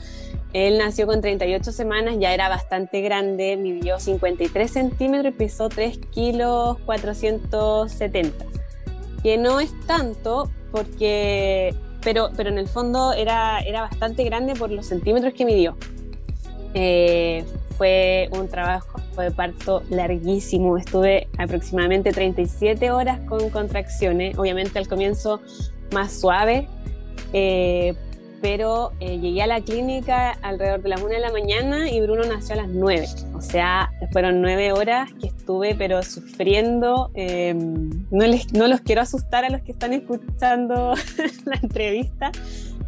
Él 0.52 0.78
nació 0.78 1.06
con 1.06 1.20
38 1.20 1.72
semanas, 1.72 2.16
ya 2.18 2.32
era 2.32 2.48
bastante 2.48 3.02
grande, 3.02 3.56
midió 3.56 3.98
53 3.98 4.70
centímetros 4.70 5.34
y 5.34 5.36
pesó 5.36 5.68
3 5.68 5.98
kilos 6.10 6.78
470. 6.86 8.44
Que 9.22 9.36
no 9.36 9.60
es 9.60 9.72
tanto 9.86 10.50
porque 10.70 11.74
pero, 12.02 12.30
pero 12.36 12.50
en 12.50 12.58
el 12.58 12.68
fondo 12.68 13.12
era, 13.12 13.60
era 13.60 13.82
bastante 13.82 14.24
grande 14.24 14.54
por 14.54 14.70
los 14.70 14.86
centímetros 14.86 15.34
que 15.34 15.44
midió. 15.44 15.76
Eh, 16.74 17.44
fue 17.76 18.28
un 18.32 18.48
trabajo 18.48 19.00
de 19.16 19.30
parto 19.30 19.82
larguísimo, 19.88 20.76
estuve 20.76 21.28
aproximadamente 21.38 22.12
37 22.12 22.90
horas 22.90 23.20
con 23.28 23.50
contracciones, 23.50 24.38
obviamente 24.38 24.78
al 24.78 24.88
comienzo 24.88 25.40
más 25.92 26.12
suave, 26.18 26.68
eh, 27.32 27.94
pero 28.40 28.92
eh, 29.00 29.18
llegué 29.18 29.42
a 29.42 29.46
la 29.46 29.60
clínica 29.60 30.30
alrededor 30.42 30.82
de 30.82 30.88
las 30.90 31.00
1 31.00 31.08
de 31.10 31.18
la 31.18 31.32
mañana 31.32 31.90
y 31.90 32.00
Bruno 32.00 32.22
nació 32.24 32.54
a 32.54 32.58
las 32.58 32.68
9. 32.68 33.06
O 33.34 33.40
sea, 33.40 33.90
fueron 34.12 34.40
9 34.40 34.72
horas 34.72 35.10
que 35.20 35.28
estuve, 35.28 35.74
pero 35.74 36.02
sufriendo. 36.02 37.10
Em, 37.14 38.06
no, 38.10 38.26
les, 38.26 38.52
no 38.52 38.68
los 38.68 38.80
quiero 38.80 39.00
asustar 39.00 39.44
a 39.44 39.50
los 39.50 39.62
que 39.62 39.72
están 39.72 39.92
escuchando 39.92 40.94
la 41.44 41.56
entrevista, 41.62 42.30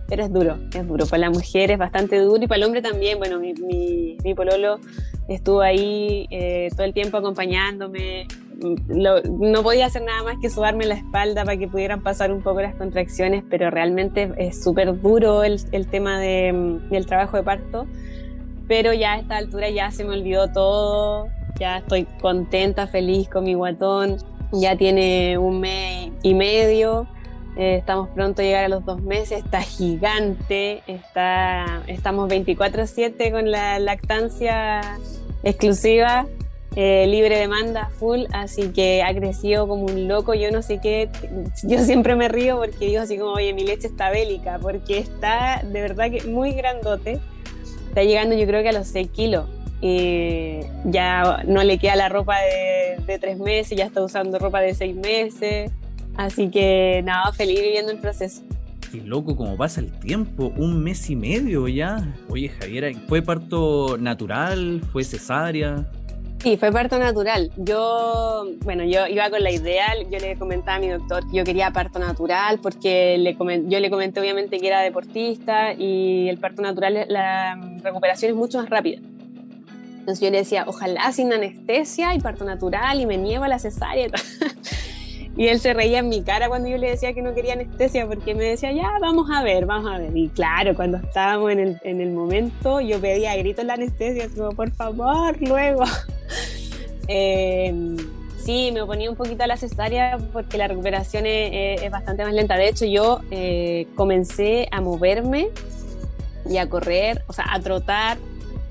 pero 0.08 0.24
es 0.24 0.32
duro, 0.32 0.58
es 0.74 0.86
duro. 0.86 1.06
Para 1.06 1.20
la 1.20 1.30
mujer 1.30 1.70
es 1.70 1.78
bastante 1.78 2.18
duro 2.18 2.42
y 2.42 2.46
para 2.46 2.58
el 2.58 2.64
hombre 2.64 2.82
también. 2.82 3.18
Bueno, 3.18 3.38
mi, 3.38 4.34
pololo 4.34 4.80
estuvo 5.28 5.60
ahí 5.60 6.26
eh, 6.30 6.68
todo 6.76 6.84
el 6.84 6.94
tiempo 6.94 7.16
acompañándome, 7.16 8.26
no 8.60 9.62
podía 9.62 9.86
hacer 9.86 10.02
nada 10.02 10.22
más 10.22 10.36
que 10.40 10.50
sudarme 10.50 10.84
la 10.84 10.94
espalda 10.94 11.44
para 11.44 11.56
que 11.56 11.68
pudieran 11.68 12.02
pasar 12.02 12.32
un 12.32 12.42
poco 12.42 12.60
las 12.60 12.74
contracciones, 12.74 13.44
pero 13.48 13.70
realmente 13.70 14.32
es 14.36 14.62
súper 14.62 15.00
duro 15.00 15.44
el, 15.44 15.60
el 15.72 15.86
tema 15.86 16.18
de, 16.18 16.78
del 16.90 17.06
trabajo 17.06 17.36
de 17.36 17.42
parto. 17.42 17.86
Pero 18.68 18.92
ya 18.92 19.14
a 19.14 19.18
esta 19.18 19.36
altura 19.36 19.70
ya 19.70 19.90
se 19.90 20.04
me 20.04 20.10
olvidó 20.10 20.52
todo, 20.52 21.28
ya 21.58 21.78
estoy 21.78 22.04
contenta, 22.20 22.86
feliz 22.86 23.28
con 23.28 23.44
mi 23.44 23.54
guatón, 23.54 24.18
ya 24.52 24.76
tiene 24.76 25.38
un 25.38 25.60
mes 25.60 26.12
y 26.22 26.34
medio. 26.34 27.06
Eh, 27.56 27.76
estamos 27.76 28.08
pronto 28.10 28.42
a 28.42 28.44
llegar 28.44 28.64
a 28.64 28.68
los 28.68 28.84
dos 28.84 29.02
meses, 29.02 29.44
está 29.44 29.60
gigante, 29.60 30.82
está, 30.86 31.82
estamos 31.88 32.30
24/7 32.30 33.32
con 33.32 33.50
la 33.50 33.80
lactancia 33.80 34.80
exclusiva 35.42 36.26
eh, 36.76 37.06
libre 37.08 37.38
demanda, 37.38 37.90
full, 37.98 38.24
así 38.32 38.68
que 38.68 39.02
ha 39.02 39.14
crecido 39.14 39.66
como 39.66 39.84
un 39.86 40.06
loco. 40.08 40.34
Yo 40.34 40.50
no 40.50 40.62
sé 40.62 40.80
qué, 40.80 41.08
yo 41.64 41.78
siempre 41.84 42.14
me 42.14 42.28
río 42.28 42.58
porque 42.58 42.86
digo 42.86 43.02
así 43.02 43.18
como, 43.18 43.32
oye, 43.32 43.52
mi 43.54 43.64
leche 43.64 43.88
está 43.88 44.10
bélica, 44.10 44.58
porque 44.60 44.98
está 44.98 45.62
de 45.64 45.80
verdad 45.80 46.10
que 46.10 46.22
muy 46.24 46.52
grandote. 46.52 47.18
Está 47.88 48.04
llegando, 48.04 48.36
yo 48.36 48.46
creo 48.46 48.62
que 48.62 48.68
a 48.68 48.72
los 48.72 48.86
6 48.86 49.08
kilos. 49.10 49.46
Y 49.82 50.60
ya 50.84 51.42
no 51.46 51.64
le 51.64 51.78
queda 51.78 51.96
la 51.96 52.08
ropa 52.10 52.36
de, 52.40 53.02
de 53.04 53.18
tres 53.18 53.38
meses, 53.38 53.78
ya 53.78 53.86
está 53.86 54.02
usando 54.02 54.38
ropa 54.38 54.60
de 54.60 54.74
seis 54.74 54.94
meses. 54.94 55.72
Así 56.16 56.50
que 56.50 57.00
nada, 57.02 57.32
feliz 57.32 57.60
viviendo 57.62 57.90
el 57.90 57.98
proceso. 57.98 58.42
Qué 58.92 59.00
loco 59.00 59.36
como 59.36 59.56
pasa 59.56 59.80
el 59.80 59.90
tiempo, 59.90 60.52
un 60.56 60.82
mes 60.82 61.08
y 61.08 61.16
medio 61.16 61.68
ya. 61.68 62.12
Oye, 62.28 62.48
Javiera, 62.48 62.90
¿fue 63.08 63.22
parto 63.22 63.96
natural? 63.98 64.82
¿Fue 64.92 65.04
cesárea? 65.04 65.88
Sí, 66.42 66.56
fue 66.56 66.72
parto 66.72 66.98
natural. 66.98 67.50
Yo, 67.58 68.46
bueno, 68.64 68.82
yo 68.84 69.06
iba 69.06 69.28
con 69.28 69.42
la 69.42 69.50
idea, 69.50 69.88
yo 70.10 70.18
le 70.18 70.36
comentaba 70.36 70.78
a 70.78 70.80
mi 70.80 70.88
doctor 70.88 71.28
que 71.30 71.36
yo 71.36 71.44
quería 71.44 71.70
parto 71.70 71.98
natural 71.98 72.60
porque 72.60 73.18
le 73.18 73.36
yo 73.68 73.78
le 73.78 73.90
comenté 73.90 74.20
obviamente 74.20 74.58
que 74.58 74.66
era 74.66 74.80
deportista 74.80 75.74
y 75.74 76.30
el 76.30 76.38
parto 76.38 76.62
natural, 76.62 77.04
la 77.08 77.60
recuperación 77.82 78.30
es 78.30 78.36
mucho 78.36 78.58
más 78.58 78.70
rápida. 78.70 79.00
Entonces 79.98 80.20
yo 80.20 80.30
le 80.30 80.38
decía, 80.38 80.64
ojalá 80.66 81.12
sin 81.12 81.30
anestesia 81.30 82.14
y 82.14 82.20
parto 82.20 82.44
natural 82.46 83.00
y 83.00 83.06
me 83.06 83.18
nieva 83.18 83.46
la 83.46 83.58
cesárea. 83.58 84.08
Y 85.36 85.46
él 85.46 85.60
se 85.60 85.72
reía 85.72 86.00
en 86.00 86.08
mi 86.08 86.22
cara 86.22 86.48
cuando 86.48 86.68
yo 86.68 86.76
le 86.76 86.90
decía 86.90 87.14
que 87.14 87.22
no 87.22 87.32
quería 87.34 87.54
anestesia 87.54 88.06
porque 88.06 88.34
me 88.34 88.44
decía, 88.44 88.72
ya, 88.72 88.90
vamos 89.00 89.30
a 89.30 89.42
ver, 89.42 89.64
vamos 89.64 89.90
a 89.90 89.98
ver. 89.98 90.14
Y 90.14 90.28
claro, 90.28 90.74
cuando 90.74 90.98
estábamos 90.98 91.52
en 91.52 91.60
el, 91.60 91.80
en 91.84 92.00
el 92.00 92.10
momento, 92.10 92.80
yo 92.80 93.00
pedía 93.00 93.32
a 93.32 93.36
gritos 93.36 93.64
la 93.64 93.74
anestesia, 93.74 94.28
como, 94.36 94.50
por 94.50 94.70
favor, 94.72 95.40
luego. 95.40 95.84
Em, 97.08 97.96
sí, 98.38 98.70
me 98.72 98.82
oponía 98.82 99.10
un 99.10 99.16
poquito 99.16 99.44
a 99.44 99.46
la 99.46 99.56
cesárea 99.56 100.18
porque 100.32 100.58
la 100.58 100.68
recuperación 100.68 101.26
es, 101.26 101.90
bastante 101.90 102.24
más 102.24 102.32
lenta. 102.32 102.56
De 102.56 102.68
hecho, 102.68 102.84
yo 102.84 103.20
eh, 103.30 103.86
comencé 103.94 104.68
a 104.70 104.80
moverme 104.80 105.48
y 106.48 106.56
a 106.56 106.68
correr, 106.68 107.22
o 107.26 107.32
sea, 107.32 107.46
a 107.52 107.60
trotar 107.60 108.18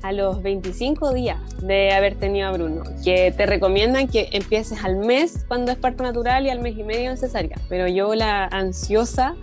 a 0.02 0.12
los 0.12 0.42
25 0.42 1.14
días 1.14 1.38
de 1.62 1.92
haber 1.92 2.16
tenido 2.16 2.48
a 2.48 2.52
Bruno, 2.52 2.84
que 3.04 3.34
te 3.36 3.46
recomiendan 3.46 4.08
que 4.08 4.30
empieces 4.32 4.84
al 4.84 4.96
mes 4.96 5.46
cuando 5.48 5.72
es 5.72 5.78
parto 5.78 6.04
natural 6.04 6.46
y 6.46 6.50
al 6.50 6.60
mes 6.60 6.78
y 6.78 6.84
medio 6.84 7.12
en 7.12 7.18
cesárea, 7.18 7.58
pero 7.68 7.88
yo 7.88 8.16
la 8.16 8.46
ansiosa 8.46 9.36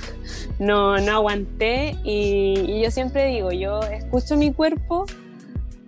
no, 0.59 0.99
no 0.99 1.12
aguanté 1.12 1.97
y, 2.05 2.81
yo 2.83 2.90
siempre 2.90 3.26
digo, 3.26 3.52
yo 3.52 3.81
escucho 3.83 4.37
mi 4.37 4.52
cuerpo 4.52 5.07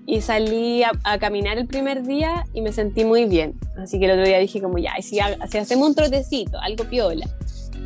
y 0.09 0.23
salí 0.23 0.83
a, 0.83 1.19
caminar 1.19 1.59
el 1.59 1.67
primer 1.67 2.03
día 2.03 2.47
y 2.55 2.63
me 2.63 2.73
sentí 2.73 3.05
muy 3.05 3.27
bien, 3.27 3.53
así 3.77 3.99
que 3.99 4.07
el 4.07 4.13
otro 4.13 4.25
día 4.25 4.39
dije 4.39 4.63
como 4.63 4.79
ya, 4.79 4.95
si, 5.03 5.19
si 5.51 5.59
hacemos 5.59 5.87
un 5.87 5.95
trotecito, 5.95 6.59
algo 6.61 6.85
piola, 6.85 7.29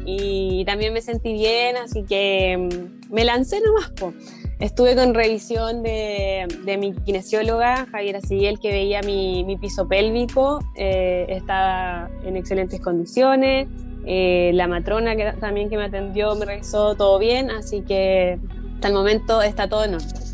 y 0.07 0.65
también 0.65 0.93
me 0.93 1.01
sentí 1.01 1.33
bien, 1.33 1.77
así 1.77 2.05
que 2.05 2.57
mm, 2.57 3.13
me 3.13 3.25
lancé 3.25 3.61
nomás, 3.61 3.91
po. 3.91 4.15
Estuve 4.61 4.95
con 4.95 5.15
revisión 5.15 5.83
de, 5.83 6.47
mi 6.79 6.93
kinesióloga, 6.93 7.87
Javiera 7.91 8.21
Siguiel, 8.21 8.61
que 8.61 8.71
veía 8.71 9.01
mi, 9.03 9.57
piso 9.61 9.89
pélvico, 9.89 10.61
eh, 10.77 11.27
estaba 11.29 12.09
en 12.25 12.37
excelentes 12.37 12.81
condiciones. 12.81 13.67
Eh, 14.07 14.53
la 14.55 14.69
matrona 14.69 15.17
que 15.17 15.33
también 15.41 15.69
que 15.69 15.77
me 15.77 15.85
atendió 15.87 16.37
me 16.37 16.45
revisó 16.45 16.95
todo 16.95 17.19
bien, 17.19 17.51
así 17.51 17.81
que 17.81 18.39
hasta 18.75 18.87
el 18.87 18.95
momento 18.95 19.43
está 19.43 19.69
todo 19.69 19.85
en 19.85 19.95
orden. 19.95 20.32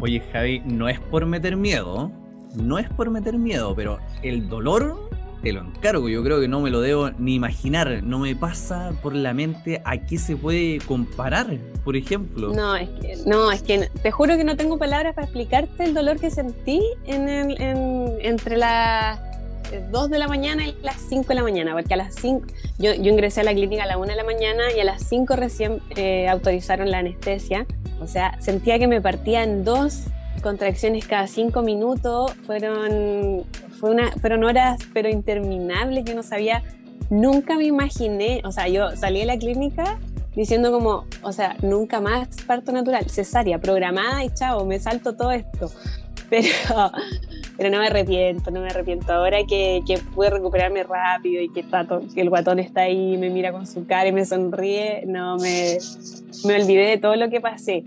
Oye, 0.00 0.22
Javi, 0.32 0.60
no 0.64 0.88
es 0.88 1.00
por 1.00 1.26
meter 1.26 1.56
miedo, 1.56 2.10
no 2.54 2.78
es 2.78 2.88
por 2.90 3.10
meter 3.10 3.38
miedo, 3.38 3.74
pero 3.74 3.98
el 4.22 4.48
dolor 4.48 5.08
te 5.42 5.52
lo 5.52 5.60
encargo, 5.60 6.08
yo 6.08 6.22
creo 6.22 6.40
que 6.40 6.48
no 6.48 6.60
me 6.60 6.70
lo 6.70 6.80
debo 6.80 7.10
ni 7.18 7.34
imaginar, 7.34 8.02
no 8.02 8.18
me 8.18 8.34
pasa 8.34 8.92
por 9.02 9.14
la 9.14 9.32
mente 9.32 9.80
a 9.84 9.98
qué 9.98 10.18
se 10.18 10.36
puede 10.36 10.78
comparar, 10.86 11.46
por 11.84 11.96
ejemplo. 11.96 12.52
No, 12.52 12.74
es 12.74 12.88
que, 12.88 13.16
no, 13.26 13.52
es 13.52 13.62
que 13.62 13.90
te 14.02 14.10
juro 14.10 14.36
que 14.36 14.44
no 14.44 14.56
tengo 14.56 14.78
palabras 14.78 15.14
para 15.14 15.26
explicarte 15.26 15.84
el 15.84 15.94
dolor 15.94 16.18
que 16.18 16.30
sentí 16.30 16.82
en 17.06 17.28
entre 18.20 18.56
la, 18.56 19.22
2 19.90 20.10
de 20.10 20.18
la 20.18 20.28
mañana 20.28 20.66
y 20.66 20.76
las 20.82 20.96
5 21.08 21.28
de 21.28 21.34
la 21.34 21.42
mañana, 21.42 21.74
porque 21.74 21.94
a 21.94 21.96
las 21.96 22.14
5, 22.16 22.46
yo, 22.78 22.94
yo 22.94 23.10
ingresé 23.10 23.40
a 23.40 23.44
la 23.44 23.52
clínica 23.52 23.84
a 23.84 23.86
la 23.86 23.98
1 23.98 24.08
de 24.08 24.16
la 24.16 24.24
mañana 24.24 24.64
y 24.74 24.80
a 24.80 24.84
las 24.84 25.02
5 25.02 25.36
recién 25.36 25.80
eh, 25.96 26.28
autorizaron 26.28 26.90
la 26.90 26.98
anestesia. 26.98 27.66
O 28.00 28.06
sea, 28.06 28.36
sentía 28.40 28.78
que 28.78 28.86
me 28.86 29.00
partía 29.00 29.42
en 29.42 29.64
dos 29.64 30.04
contracciones 30.42 31.06
cada 31.06 31.26
5 31.26 31.62
minutos. 31.62 32.32
Fueron, 32.46 33.44
fue 33.78 33.90
una, 33.90 34.12
fueron 34.12 34.44
horas, 34.44 34.80
pero 34.92 35.08
interminables. 35.08 36.04
Yo 36.04 36.14
no 36.14 36.22
sabía, 36.22 36.62
nunca 37.10 37.56
me 37.56 37.64
imaginé, 37.64 38.42
o 38.44 38.52
sea, 38.52 38.68
yo 38.68 38.96
salí 38.96 39.20
de 39.20 39.26
la 39.26 39.38
clínica 39.38 39.98
diciendo 40.34 40.70
como, 40.70 41.06
o 41.22 41.32
sea, 41.32 41.56
nunca 41.62 42.00
más 42.00 42.28
parto 42.46 42.70
natural, 42.70 43.08
cesárea, 43.08 43.58
programada 43.58 44.22
y 44.22 44.30
chao, 44.30 44.64
me 44.66 44.78
salto 44.78 45.16
todo 45.16 45.32
esto. 45.32 45.70
Pero, 46.28 46.92
pero 47.56 47.70
no 47.70 47.78
me 47.78 47.86
arrepiento, 47.86 48.50
no 48.50 48.60
me 48.60 48.68
arrepiento. 48.68 49.12
Ahora 49.12 49.38
que, 49.46 49.82
que 49.86 49.98
pude 49.98 50.30
recuperarme 50.30 50.82
rápido 50.82 51.42
y 51.42 51.48
que, 51.48 51.60
está 51.60 51.86
el 52.16 52.28
guatón 52.28 52.58
está 52.58 52.82
ahí, 52.82 53.16
me 53.16 53.30
mira 53.30 53.52
con 53.52 53.66
su 53.66 53.86
cara 53.86 54.08
y 54.08 54.12
me 54.12 54.24
sonríe, 54.24 55.04
no 55.06 55.36
me, 55.36 55.78
me 56.44 56.62
olvidé 56.62 56.90
de 56.90 56.98
todo 56.98 57.16
lo 57.16 57.30
que 57.30 57.40
pasé. 57.40 57.84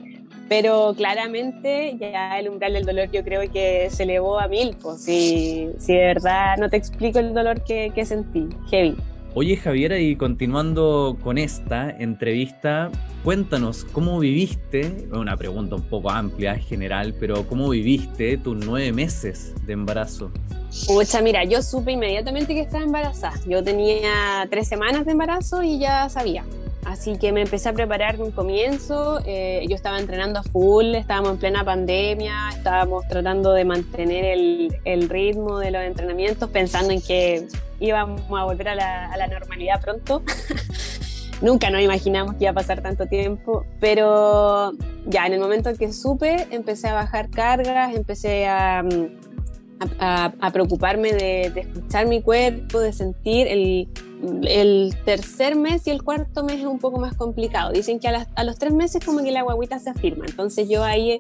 Pero 0.47 0.95
claramente 0.97 1.95
ya 1.99 2.39
el 2.39 2.49
umbral 2.49 2.73
del 2.73 2.85
dolor 2.85 3.11
yo 3.11 3.23
creo 3.23 3.41
que 3.51 3.88
se 3.91 4.03
elevó 4.03 4.39
a 4.39 4.47
mil, 4.47 4.75
pues 4.81 5.03
si, 5.03 5.69
si 5.77 5.93
de 5.93 6.05
verdad 6.05 6.57
no 6.57 6.69
te 6.69 6.77
explico 6.77 7.19
el 7.19 7.35
dolor 7.35 7.63
que, 7.63 7.91
que 7.93 8.03
sentí, 8.03 8.47
heavy. 8.71 8.95
Oye 9.41 9.55
Javiera, 9.55 9.98
y 9.98 10.17
continuando 10.17 11.17
con 11.24 11.38
esta 11.38 11.89
entrevista, 11.91 12.91
cuéntanos 13.24 13.86
cómo 13.86 14.19
viviste, 14.19 15.08
una 15.13 15.38
pregunta 15.38 15.75
un 15.75 15.84
poco 15.84 16.10
amplia, 16.10 16.55
general, 16.55 17.15
pero 17.17 17.48
cómo 17.48 17.69
viviste 17.69 18.36
tus 18.36 18.58
nueve 18.65 18.91
meses 18.91 19.53
de 19.65 19.72
embarazo. 19.72 20.29
Mucha, 20.89 21.22
mira, 21.22 21.46
yo 21.46 21.62
supe 21.62 21.93
inmediatamente 21.93 22.53
que 22.53 22.60
estaba 22.60 22.84
embarazada. 22.84 23.39
Yo 23.48 23.63
tenía 23.63 24.46
tres 24.50 24.67
semanas 24.67 25.05
de 25.05 25.13
embarazo 25.13 25.63
y 25.63 25.79
ya 25.79 26.10
sabía. 26.10 26.43
Así 26.86 27.17
que 27.17 27.31
me 27.31 27.41
empecé 27.41 27.69
a 27.69 27.74
preparar 27.74 28.17
de 28.17 28.24
un 28.24 28.31
comienzo. 28.31 29.19
Eh, 29.25 29.65
yo 29.67 29.75
estaba 29.75 30.00
entrenando 30.00 30.39
a 30.39 30.43
full, 30.43 30.95
estábamos 30.95 31.31
en 31.31 31.38
plena 31.38 31.63
pandemia, 31.63 32.50
estábamos 32.50 33.07
tratando 33.07 33.53
de 33.53 33.65
mantener 33.65 34.25
el, 34.86 35.09
ritmo 35.09 35.59
de 35.59 35.71
los 35.71 35.81
entrenamientos, 35.81 36.50
pensando 36.50 36.91
en 36.93 37.01
que 37.01 37.48
íbamos 37.79 38.21
a 38.31 38.45
volver 38.45 38.69
a 38.69 38.75
la, 38.75 39.27
normalidad 39.27 39.81
pronto. 39.81 40.24
Nunca 41.41 41.69
nos 41.69 41.81
imaginamos 41.81 42.36
que 42.36 42.45
iba 42.45 42.51
a 42.51 42.55
pasar 42.55 42.81
tanto 42.81 43.05
tiempo, 43.05 43.65
pero 43.79 44.74
ya 45.05 45.25
en 45.25 45.33
el 45.33 45.39
momento 45.39 45.69
en 45.69 45.77
que 45.77 45.93
supe, 45.93 46.48
empecé 46.51 46.89
a 46.89 46.93
bajar 46.93 47.29
cargas, 47.29 47.95
empecé 47.95 48.48
a, 48.48 48.83
a 50.00 50.51
preocuparme 50.51 51.13
de, 51.13 51.51
de, 51.53 51.62
escuchar 51.62 52.07
mi 52.07 52.21
cuerpo, 52.21 52.81
de 52.81 52.91
sentir 52.91 53.48
el, 53.48 53.88
el, 54.43 54.95
tercer 55.05 55.55
mes 55.55 55.88
y 55.88 55.91
el 55.91 56.03
cuarto 56.03 56.43
mes 56.43 56.59
es 56.59 56.65
un 56.65 56.79
poco 56.79 56.99
más 56.99 57.15
complicado. 57.15 57.71
Dicen 57.71 57.99
que 57.99 58.07
a, 58.07 58.43
los 58.43 58.57
tres 58.57 58.73
meses 58.73 59.03
como 59.03 59.23
que 59.23 59.31
la 59.31 59.43
guaguita 59.43 59.79
se 59.79 59.89
afirma, 59.89 60.25
entonces 60.25 60.69
yo 60.69 60.83
ahí 60.83 61.19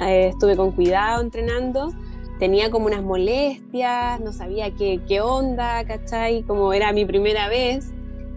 estuve 0.00 0.56
con 0.56 0.72
cuidado 0.72 1.22
entrenando 1.22 1.92
tenía 2.38 2.70
como 2.70 2.86
unas 2.86 3.02
molestias, 3.02 4.20
no 4.20 4.32
sabía 4.32 4.70
qué, 4.72 5.00
qué 5.06 5.20
onda, 5.20 5.84
¿cachai? 5.84 6.42
Como 6.42 6.72
era 6.72 6.92
mi 6.92 7.04
primera 7.04 7.48
vez, 7.48 7.92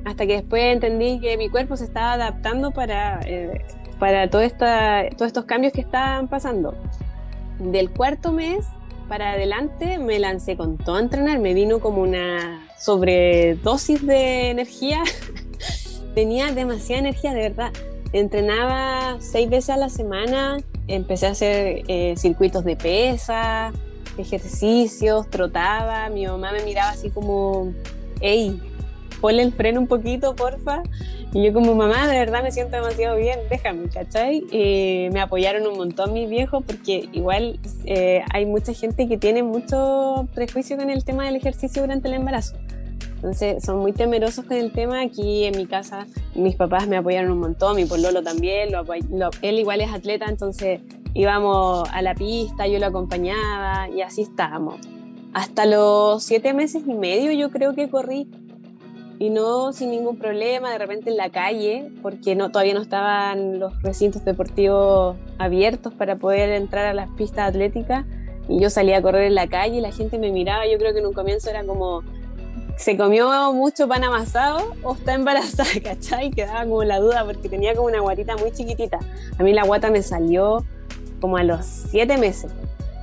hasta 0.06 0.25
que 0.25 0.34
después 0.34 0.63
entendí 0.74 1.20
que 1.20 1.38
mi 1.38 1.50
cuerpo 1.50 1.75
se 1.75 1.86
estaba 1.86 2.13
adaptando 2.13 2.72
para, 2.72 3.20
eh, 3.25 3.65
para 4.00 4.24
esta, 4.24 5.06
todos 5.15 5.27
estos 5.27 5.46
cambios 5.46 5.74
que 5.74 5.82
estaban 5.82 6.27
pasando. 6.27 6.75
Del 7.60 7.89
cuarto 7.89 8.32
mes 8.32 8.65
para 9.08 9.32
adelante 9.32 9.98
me 9.98 10.20
lancé 10.20 10.58
con 10.58 10.78
todo 10.78 10.96
a 10.98 11.00
entrenar, 11.00 11.40
me 11.40 11.54
vino 11.54 11.80
como 11.80 12.02
una 12.02 12.68
sobredosis 12.78 14.06
de 14.06 14.50
energía, 14.50 15.04
tenía 16.16 16.52
demasiada 16.52 17.00
energía, 17.00 17.34
de 17.34 17.42
verdad. 17.42 17.72
Entrenaba 18.14 19.18
seis 19.20 19.50
veces 19.50 19.72
a 19.72 19.78
la 19.78 19.90
semana, 19.90 20.58
empecé 20.88 21.28
a 21.28 21.32
hacer 21.32 21.84
eh, 21.88 22.13
circuitos 22.17 22.63
de 22.63 22.76
pesa, 22.76 23.74
ejercicios, 24.17 25.30
trotaba, 25.30 26.10
mi 26.10 26.26
mamá 26.26 26.52
me 26.52 26.63
miraba 26.63 26.91
así 26.91 27.10
como, 27.10 27.74
hey, 28.22 28.60
ponle 29.21 29.43
el 29.43 29.53
freno 29.53 29.80
un 29.80 29.88
poquito, 29.88 30.36
porfa. 30.36 30.84
Y 31.34 31.43
yo 31.43 31.53
como 31.53 31.75
mamá, 31.75 32.08
de 32.08 32.17
verdad 32.17 32.41
me 32.41 32.51
siento 32.51 32.77
demasiado 32.77 33.17
bien, 33.17 33.39
déjame, 33.49 33.89
¿cachai? 33.89 34.43
Y 34.51 35.10
me 35.12 35.19
apoyaron 35.19 35.67
un 35.67 35.77
montón 35.77 36.13
mis 36.13 36.30
viejos 36.30 36.63
porque 36.65 37.10
igual 37.12 37.60
eh, 37.86 38.21
hay 38.32 38.45
mucha 38.45 38.73
gente 38.73 39.08
que 39.08 39.17
tiene 39.17 39.43
mucho 39.43 40.27
prejuicio 40.34 40.77
con 40.77 40.89
el 40.89 41.03
tema 41.03 41.25
del 41.25 41.36
ejercicio 41.36 41.82
durante 41.82 42.08
el 42.08 42.15
embarazo. 42.15 42.56
Entonces 43.15 43.63
son 43.63 43.80
muy 43.80 43.93
temerosos 43.93 44.45
con 44.45 44.58
el 44.58 44.71
tema. 44.71 45.01
Aquí 45.01 45.45
en 45.45 45.58
mi 45.58 45.65
casa 45.65 46.08
mis 46.36 46.56
papás 46.56 46.88
me 46.88 46.97
apoyaron 46.97 47.32
un 47.32 47.39
montón, 47.39 47.75
mi 47.75 47.86
pololo 47.86 48.21
también, 48.23 48.71
lo, 48.71 48.84
lo, 48.84 49.30
él 49.41 49.60
igual 49.60 49.82
es 49.82 49.91
atleta, 49.91 50.25
entonces 50.30 50.82
íbamos 51.13 51.89
a 51.91 52.01
la 52.01 52.13
pista, 52.13 52.67
yo 52.67 52.80
lo 52.80 52.86
acompañaba 52.86 53.89
y 53.89 54.01
así 54.01 54.21
estábamos. 54.21 54.75
Hasta 55.34 55.65
los 55.65 56.23
siete 56.23 56.53
meses 56.53 56.84
y 56.88 56.93
medio 56.93 57.32
yo 57.32 57.49
creo 57.51 57.73
que 57.73 57.89
corrí 57.89 58.27
y 59.19 59.30
no 59.30 59.73
sin 59.73 59.91
ningún 59.91 60.17
problema, 60.17 60.71
de 60.71 60.77
repente 60.77 61.10
en 61.10 61.17
la 61.17 61.30
calle, 61.30 61.91
porque 62.01 62.36
no, 62.36 62.51
todavía 62.51 62.73
no 62.73 62.82
estaban 62.82 63.60
los 63.60 63.82
recintos 63.82 64.23
deportivos 64.23 65.17
abiertos 65.39 65.93
para 65.93 66.17
poder 66.17 66.49
entrar 66.51 66.86
a 66.86 66.93
las 66.93 67.10
pistas 67.12 67.49
atléticas 67.49 68.06
y 68.47 68.60
yo 68.60 68.69
salía 68.69 68.97
a 68.97 69.01
correr 69.01 69.25
en 69.25 69.36
la 69.36 69.47
calle 69.47 69.77
y 69.77 69.82
la 69.82 69.91
gente 69.91 70.19
me 70.19 70.32
miraba, 70.32 70.67
yo 70.67 70.77
creo 70.77 70.93
que 70.93 70.99
en 70.99 71.08
un 71.08 71.13
comienzo 71.13 71.49
era 71.49 71.63
como, 71.65 72.03
¿se 72.77 72.95
comió 72.95 73.53
mucho 73.53 73.88
pan 73.88 74.03
amasado 74.03 74.75
o 74.84 74.93
está 74.93 75.15
embarazada? 75.15 75.69
¿Cachai? 75.84 76.30
Quedaba 76.32 76.63
como 76.65 76.84
la 76.84 76.99
duda 76.99 77.25
porque 77.25 77.49
tenía 77.49 77.75
como 77.75 77.88
una 77.88 78.01
guatita 78.01 78.38
muy 78.38 78.51
chiquitita. 78.51 78.99
A 79.38 79.43
mí 79.43 79.51
la 79.51 79.63
guata 79.63 79.89
me 79.89 80.03
salió 80.03 80.63
como 81.19 81.38
a 81.38 81.43
los 81.43 81.65
siete 81.65 82.17
meses. 82.17 82.51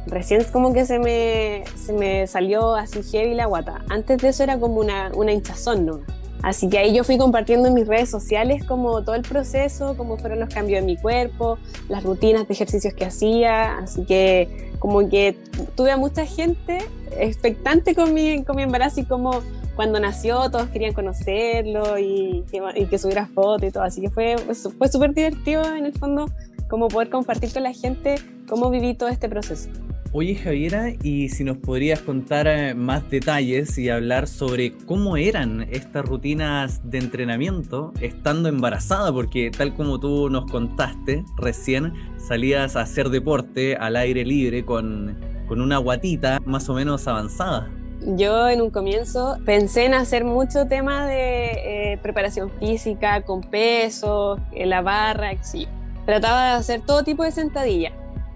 Recién 0.07 0.40
es 0.40 0.51
como 0.51 0.73
que 0.73 0.85
se 0.85 0.99
me, 0.99 1.64
se 1.77 1.93
me 1.93 2.27
salió 2.27 2.75
así 2.75 3.03
heavy 3.03 3.35
la 3.35 3.47
guata. 3.47 3.85
Antes 3.88 4.19
de 4.19 4.29
eso 4.29 4.43
era 4.43 4.59
como 4.59 4.81
una, 4.81 5.11
una 5.14 5.33
hinchazón, 5.33 5.87
¿no? 5.87 6.01
Así 6.45 6.69
que 6.69 6.77
ahí 6.77 6.95
yo 6.95 7.05
fui 7.05 7.17
compartiendo 7.17 7.69
en 7.69 7.75
mis 7.75 7.87
redes 7.87 8.11
sociales 8.11 8.64
como 8.64 9.03
todo 9.03 9.14
el 9.14 9.23
proceso, 9.23 9.97
cómo 9.97 10.19
fueron 10.19 10.40
los 10.40 10.51
cambios 10.51 10.81
en 10.81 10.85
mi 10.85 10.99
cuerpo, 10.99 11.57
las 11.88 12.05
rutinas 12.05 12.47
de 12.47 12.53
ejercicios 12.53 12.93
que 12.93 13.07
hacía. 13.07 13.79
Así 13.79 14.05
que 14.05 14.71
como 14.79 15.09
que 15.09 15.38
tuve 15.75 15.90
a 15.90 15.97
mucha 15.97 16.27
gente 16.27 16.81
expectante 17.19 17.95
con 17.95 18.12
mi, 18.12 18.45
con 18.45 18.57
mi 18.57 18.62
embarazo 18.62 19.01
y 19.01 19.05
como 19.05 19.40
cuando 19.75 19.99
nació 19.99 20.51
todos 20.51 20.69
querían 20.69 20.93
conocerlo 20.93 21.99
y 21.99 22.45
que, 22.51 22.61
y 22.77 22.87
que 22.87 22.99
subiera 22.99 23.27
fotos 23.27 23.69
y 23.69 23.71
todo. 23.71 23.85
Así 23.85 24.03
que 24.03 24.11
fue, 24.11 24.37
fue 24.37 24.88
súper 24.88 25.14
divertido 25.14 25.64
en 25.75 25.87
el 25.87 25.95
fondo 25.95 26.27
como 26.69 26.88
poder 26.88 27.09
compartir 27.09 27.55
con 27.55 27.62
la 27.62 27.73
gente 27.73 28.17
cómo 28.47 28.69
viví 28.69 28.93
todo 28.93 29.09
este 29.09 29.31
proceso. 29.31 29.71
Oye 30.16 30.37
Javiera, 30.37 30.90
y 31.03 31.29
si 31.29 31.42
nos 31.42 31.57
podrías 31.57 31.98
contar 31.98 32.46
eh, 32.46 32.72
más 32.72 33.11
detalles 33.11 33.77
y 33.79 33.90
hablar 33.90 34.29
sobre 34.29 34.72
cómo 34.87 35.16
eran 35.16 35.66
estas 35.72 36.05
rutinas 36.05 36.88
de 36.88 36.98
entrenamiento 36.98 37.92
estando 38.00 38.48
embarazada, 38.48 39.12
porque 39.12 39.50
tal 39.50 39.74
como 39.74 39.98
tú 39.98 40.31
nos 40.31 40.48
contaste 40.48 41.24
recién, 41.37 41.94
salías 42.16 42.77
a 42.77 42.83
hacer 42.83 43.09
deporte 43.09 43.74
al 43.74 43.96
aire 43.96 44.24
libre 44.24 44.64
con, 44.64 45.18
con 45.48 45.61
una 45.61 45.79
guatita 45.79 46.38
más 46.44 46.68
o 46.68 46.74
menos 46.74 47.09
avanzada. 47.09 47.68
Yo 48.16 48.48
en 48.48 48.62
un 48.62 48.70
comienzo 48.70 49.38
pensé 49.44 49.87
en 49.87 49.94
hacer 49.94 50.24
mucho 50.24 50.68
tema 50.68 51.09
de 51.09 51.94
eh, 51.94 51.98
preparación 52.00 52.53
física, 52.61 53.22
con 53.22 53.40
peso, 53.40 54.38
la 54.55 54.81
barra, 54.81 55.33
sí 55.42 55.66
trataba 56.07 56.44
de 56.44 56.50
hacer 56.53 56.83
todo 56.83 57.03
tipo 57.03 57.24
de 57.24 57.33
sentadilla. 57.33 57.92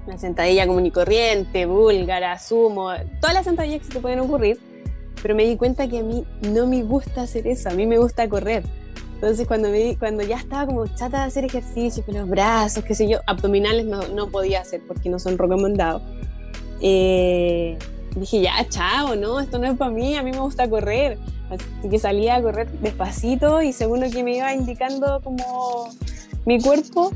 La 0.09 0.17
sentadilla 0.17 0.67
común 0.67 0.87
y 0.87 0.91
corriente, 0.91 1.67
búlgara, 1.67 2.39
sumo, 2.39 2.93
todas 3.21 3.35
las 3.35 3.45
sentadillas 3.45 3.81
que 3.81 3.85
se 3.85 3.93
te 3.93 4.01
pueden 4.01 4.21
ocurrir. 4.21 4.59
Pero 5.21 5.35
me 5.35 5.45
di 5.45 5.59
cuenta 5.59 5.87
que 5.87 5.99
a 5.99 6.03
mí 6.03 6.25
no 6.41 6.67
me 6.67 6.83
gusta 6.83 7.23
hacer 7.23 7.47
eso, 7.47 7.69
a 7.69 7.73
mí 7.73 7.87
me 7.87 7.99
gusta 7.99 8.27
correr. 8.27 8.63
Entonces 9.17 9.47
cuando, 9.47 9.69
me, 9.69 9.99
cuando 9.99 10.23
ya 10.23 10.39
estaba 10.39 10.65
como 10.65 10.87
chata 10.87 11.19
de 11.19 11.25
hacer 11.25 11.45
ejercicio 11.45 12.03
con 12.07 12.15
los 12.15 12.27
brazos, 12.27 12.85
qué 12.85 12.95
sé 12.95 13.07
yo, 13.07 13.19
abdominales 13.27 13.85
no, 13.85 14.01
no 14.09 14.29
podía 14.29 14.63
hacer 14.63 14.81
porque 14.89 15.11
no 15.11 15.19
son 15.19 15.37
recomendados. 15.37 16.01
Eh, 16.81 17.77
dije, 18.17 18.41
ya, 18.41 18.67
chao, 18.71 19.15
no, 19.15 19.41
esto 19.41 19.59
no 19.59 19.67
es 19.67 19.77
para 19.77 19.91
mí, 19.91 20.17
a 20.17 20.23
mí 20.23 20.31
me 20.31 20.39
gusta 20.39 20.71
correr. 20.71 21.19
Así 21.51 21.89
que 21.91 21.99
salía 21.99 22.37
a 22.37 22.43
correr 22.43 22.71
despacito 22.81 23.61
y 23.61 23.75
según 23.75 24.01
lo 24.01 24.11
que 24.11 24.25
me 24.25 24.39
iba 24.39 24.55
indicando 24.55 25.21
como 25.23 25.91
mi 26.47 26.63
cuerpo, 26.63 27.13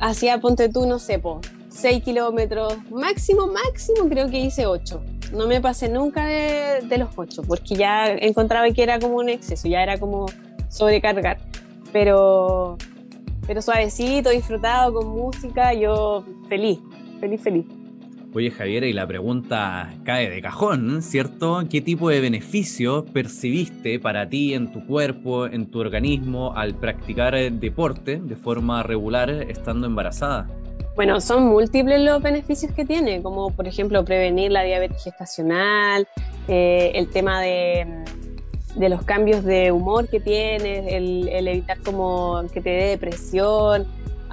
hacía, 0.00 0.40
ponte 0.40 0.68
tú, 0.68 0.84
no 0.86 0.98
sé, 0.98 1.20
po, 1.20 1.40
6 1.74 2.04
kilómetros, 2.04 2.74
máximo, 2.90 3.48
máximo 3.48 4.08
creo 4.08 4.30
que 4.30 4.38
hice 4.38 4.64
8. 4.64 5.02
No 5.32 5.48
me 5.48 5.60
pasé 5.60 5.88
nunca 5.88 6.24
de, 6.24 6.98
los 6.98 7.08
8, 7.16 7.42
porque 7.48 7.74
ya 7.74 8.06
encontraba 8.06 8.70
que 8.70 8.82
era 8.82 9.00
como 9.00 9.16
un 9.16 9.28
exceso, 9.28 9.66
ya 9.66 9.82
era 9.82 9.98
como 9.98 10.26
sobrecargar. 10.68 11.38
Pero, 11.92 12.78
pero 13.46 13.60
suavecito, 13.60 14.30
disfrutado, 14.30 14.94
con 14.94 15.08
música, 15.08 15.74
yo 15.74 16.24
feliz, 16.48 16.78
feliz, 17.18 17.40
feliz. 17.42 17.66
Oye 18.32 18.50
Javier, 18.50 18.84
y 18.84 18.92
la 18.92 19.06
pregunta 19.06 19.94
cae 20.04 20.30
de 20.30 20.42
cajón, 20.42 21.02
¿cierto? 21.02 21.64
¿Qué 21.68 21.80
tipo 21.80 22.08
de 22.08 22.20
beneficios 22.20 23.04
percibiste 23.12 23.98
para 23.98 24.28
ti 24.28 24.54
en 24.54 24.72
tu 24.72 24.86
cuerpo, 24.86 25.46
en 25.46 25.66
tu 25.66 25.80
organismo, 25.80 26.52
al 26.56 26.74
practicar 26.76 27.34
deporte 27.52 28.20
de 28.20 28.36
forma 28.36 28.82
regular 28.84 29.30
estando 29.30 29.86
embarazada? 29.86 30.48
Bueno, 30.96 31.20
son 31.20 31.46
múltiples 31.46 32.00
los 32.00 32.22
beneficios 32.22 32.72
que 32.72 32.84
tiene, 32.84 33.22
como 33.22 33.50
por 33.50 33.66
ejemplo 33.66 34.04
prevenir 34.04 34.52
la 34.52 34.62
diabetes 34.62 35.02
gestacional, 35.02 36.06
eh, 36.46 36.92
el 36.94 37.10
tema 37.10 37.40
de, 37.40 38.04
los 38.76 39.02
cambios 39.02 39.44
de 39.44 39.72
humor 39.72 40.08
que 40.08 40.20
tienes, 40.20 40.92
el, 40.92 41.28
el 41.28 41.48
evitar 41.48 41.78
como 41.80 42.42
que 42.52 42.60
te 42.60 42.70
dé 42.70 42.84
depresión, 42.90 43.86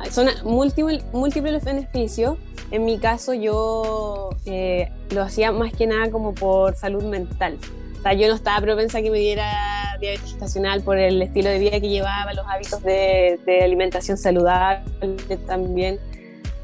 son 0.09 0.27
múltiples, 0.43 1.03
múltiples 1.13 1.63
beneficios. 1.63 2.37
En 2.71 2.85
mi 2.85 2.97
caso 2.97 3.33
yo 3.33 4.29
eh, 4.45 4.89
lo 5.11 5.21
hacía 5.21 5.51
más 5.51 5.73
que 5.73 5.87
nada 5.87 6.09
como 6.09 6.33
por 6.33 6.75
salud 6.75 7.03
mental. 7.03 7.57
O 7.99 8.01
sea, 8.01 8.13
yo 8.13 8.27
no 8.27 8.33
estaba 8.33 8.59
propensa 8.61 8.97
a 8.97 9.01
que 9.01 9.11
me 9.11 9.19
diera 9.19 9.97
diabetes 9.99 10.31
estacional 10.31 10.81
por 10.81 10.97
el 10.97 11.21
estilo 11.21 11.49
de 11.49 11.59
vida 11.59 11.79
que 11.79 11.89
llevaba, 11.89 12.33
los 12.33 12.47
hábitos 12.47 12.81
de, 12.81 13.39
alimentación 13.63 14.17
saludable 14.17 14.83
también. 15.45 15.99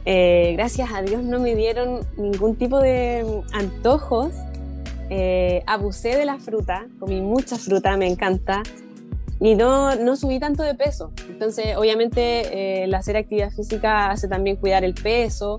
Eh, 0.09 0.53
gracias 0.53 0.89
a 0.93 1.01
Dios 1.01 1.21
no 1.21 1.37
me 1.37 1.53
dieron 1.53 1.99
ningún 2.15 2.55
tipo 2.55 2.79
de 2.79 3.43
antojos. 3.51 4.31
Eh, 5.09 5.63
abusé 5.67 6.15
de 6.15 6.23
la 6.23 6.37
fruta, 6.37 6.87
comí 6.97 7.19
mucha 7.19 7.57
fruta, 7.57 7.97
me 7.97 8.07
encanta 8.07 8.63
y 9.41 9.55
no, 9.55 9.97
no 9.97 10.15
subí 10.15 10.39
tanto 10.39 10.63
de 10.63 10.75
peso. 10.75 11.11
Entonces, 11.27 11.75
obviamente, 11.75 12.21
eh, 12.21 12.83
el 12.85 12.95
hacer 12.95 13.17
actividad 13.17 13.51
física 13.51 14.09
hace 14.09 14.29
también 14.29 14.55
cuidar 14.55 14.85
el 14.85 14.93
peso. 14.93 15.57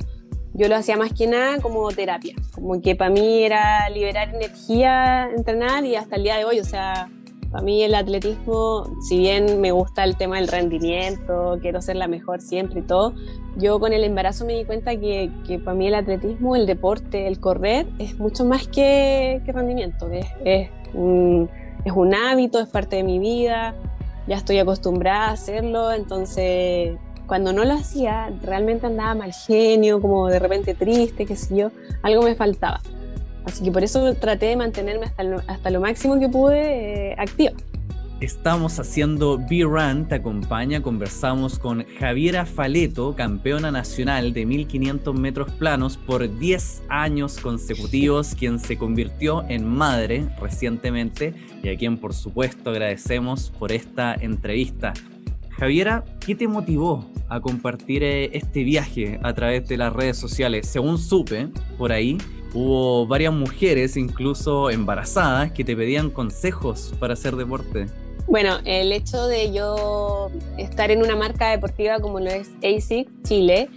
Yo 0.54 0.66
lo 0.68 0.76
hacía 0.76 0.96
más 0.96 1.12
que 1.12 1.26
nada 1.26 1.60
como 1.60 1.86
terapia, 1.90 2.34
como 2.54 2.80
que 2.80 2.96
para 2.96 3.10
mí 3.10 3.42
era 3.42 3.90
liberar 3.90 4.34
energía, 4.34 5.28
entrenar 5.36 5.84
y 5.84 5.94
hasta 5.94 6.16
el 6.16 6.22
día 6.22 6.38
de 6.38 6.46
hoy, 6.46 6.58
o 6.58 6.64
sea, 6.64 7.10
para 7.50 7.64
mí 7.64 7.82
el 7.82 7.94
atletismo, 7.94 8.84
si 9.00 9.18
bien 9.18 9.60
me 9.60 9.72
gusta 9.72 10.04
el 10.04 10.16
tema 10.16 10.36
del 10.36 10.48
rendimiento, 10.48 11.58
quiero 11.60 11.80
ser 11.80 11.96
la 11.96 12.08
mejor 12.08 12.40
siempre 12.40 12.80
y 12.80 12.82
todo, 12.82 13.14
yo 13.56 13.80
con 13.80 13.92
el 13.92 14.04
embarazo 14.04 14.44
me 14.44 14.54
di 14.54 14.64
cuenta 14.64 14.96
que, 14.96 15.30
que 15.46 15.58
para 15.58 15.76
mí 15.76 15.86
el 15.86 15.94
atletismo, 15.94 16.56
el 16.56 16.66
deporte, 16.66 17.26
el 17.26 17.40
correr, 17.40 17.86
es 17.98 18.18
mucho 18.18 18.44
más 18.44 18.68
que, 18.68 19.40
que 19.44 19.52
rendimiento, 19.52 20.10
es, 20.10 20.26
es 20.44 20.70
un 20.94 21.48
es 21.84 21.92
un 21.92 22.14
hábito, 22.14 22.60
es 22.60 22.68
parte 22.68 22.96
de 22.96 23.02
mi 23.02 23.18
vida, 23.18 23.74
ya 24.26 24.36
estoy 24.36 24.58
acostumbrada 24.58 25.28
a 25.28 25.32
hacerlo, 25.32 25.92
entonces 25.92 26.96
cuando 27.26 27.52
no 27.52 27.64
lo 27.64 27.74
hacía 27.74 28.32
realmente 28.42 28.86
andaba 28.86 29.14
mal 29.14 29.32
genio, 29.32 30.00
como 30.00 30.28
de 30.28 30.38
repente 30.38 30.74
triste, 30.74 31.26
qué 31.26 31.36
sé 31.36 31.56
yo, 31.56 31.70
algo 32.02 32.22
me 32.22 32.34
faltaba. 32.34 32.80
Así 33.44 33.64
que 33.64 33.72
por 33.72 33.82
eso 33.82 34.14
traté 34.14 34.46
de 34.46 34.56
mantenerme 34.56 35.06
hasta 35.06 35.22
lo, 35.22 35.42
hasta 35.46 35.70
lo 35.70 35.80
máximo 35.80 36.18
que 36.18 36.28
pude 36.28 37.10
eh, 37.10 37.14
activa. 37.18 37.52
Estamos 38.20 38.80
haciendo 38.80 39.38
B-Run, 39.38 40.08
te 40.08 40.16
acompaña, 40.16 40.82
conversamos 40.82 41.56
con 41.56 41.86
Javiera 42.00 42.44
Faleto, 42.44 43.14
campeona 43.14 43.70
nacional 43.70 44.32
de 44.32 44.44
1500 44.44 45.14
metros 45.14 45.52
planos 45.52 45.96
por 45.96 46.36
10 46.36 46.82
años 46.88 47.38
consecutivos, 47.38 48.34
quien 48.34 48.58
se 48.58 48.76
convirtió 48.76 49.44
en 49.48 49.68
madre 49.68 50.28
recientemente 50.40 51.32
y 51.62 51.68
a 51.68 51.76
quien 51.76 51.96
por 51.96 52.12
supuesto 52.12 52.70
agradecemos 52.70 53.52
por 53.56 53.70
esta 53.70 54.14
entrevista. 54.14 54.94
Javiera, 55.50 56.04
¿qué 56.18 56.34
te 56.34 56.48
motivó 56.48 57.08
a 57.28 57.40
compartir 57.40 58.02
eh, 58.02 58.36
este 58.36 58.64
viaje 58.64 59.20
a 59.22 59.32
través 59.32 59.68
de 59.68 59.76
las 59.76 59.92
redes 59.92 60.16
sociales? 60.16 60.66
Según 60.66 60.98
supe 60.98 61.50
por 61.76 61.92
ahí, 61.92 62.18
hubo 62.54 63.06
varias 63.06 63.32
mujeres, 63.32 63.96
incluso 63.96 64.70
embarazadas, 64.70 65.52
que 65.52 65.64
te 65.64 65.76
pedían 65.76 66.10
consejos 66.10 66.94
para 66.98 67.14
hacer 67.14 67.36
deporte. 67.36 67.86
Bueno, 68.26 68.58
el 68.64 68.92
hecho 68.92 69.26
de 69.26 69.52
yo 69.52 70.30
estar 70.58 70.90
en 70.90 71.02
una 71.02 71.16
marca 71.16 71.50
deportiva 71.50 71.98
como 71.98 72.20
lo 72.20 72.30
es 72.30 72.50
ASIC 72.62 73.08
Chile 73.22 73.70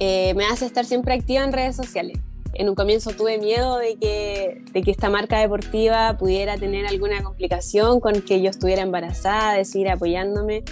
eh, 0.00 0.34
me 0.34 0.44
hace 0.46 0.66
estar 0.66 0.84
siempre 0.84 1.14
activa 1.14 1.44
en 1.44 1.52
redes 1.52 1.76
sociales. 1.76 2.18
En 2.54 2.68
un 2.68 2.74
comienzo 2.74 3.12
tuve 3.12 3.38
miedo 3.38 3.78
de 3.78 3.96
que, 3.96 4.62
de 4.72 4.82
que 4.82 4.90
esta 4.90 5.08
marca 5.08 5.38
deportiva 5.38 6.18
pudiera 6.18 6.56
tener 6.56 6.86
alguna 6.86 7.22
complicación 7.22 8.00
con 8.00 8.20
que 8.22 8.42
yo 8.42 8.50
estuviera 8.50 8.82
embarazada, 8.82 9.54
de 9.54 9.64
seguir 9.64 9.88
apoyándome. 9.88 10.64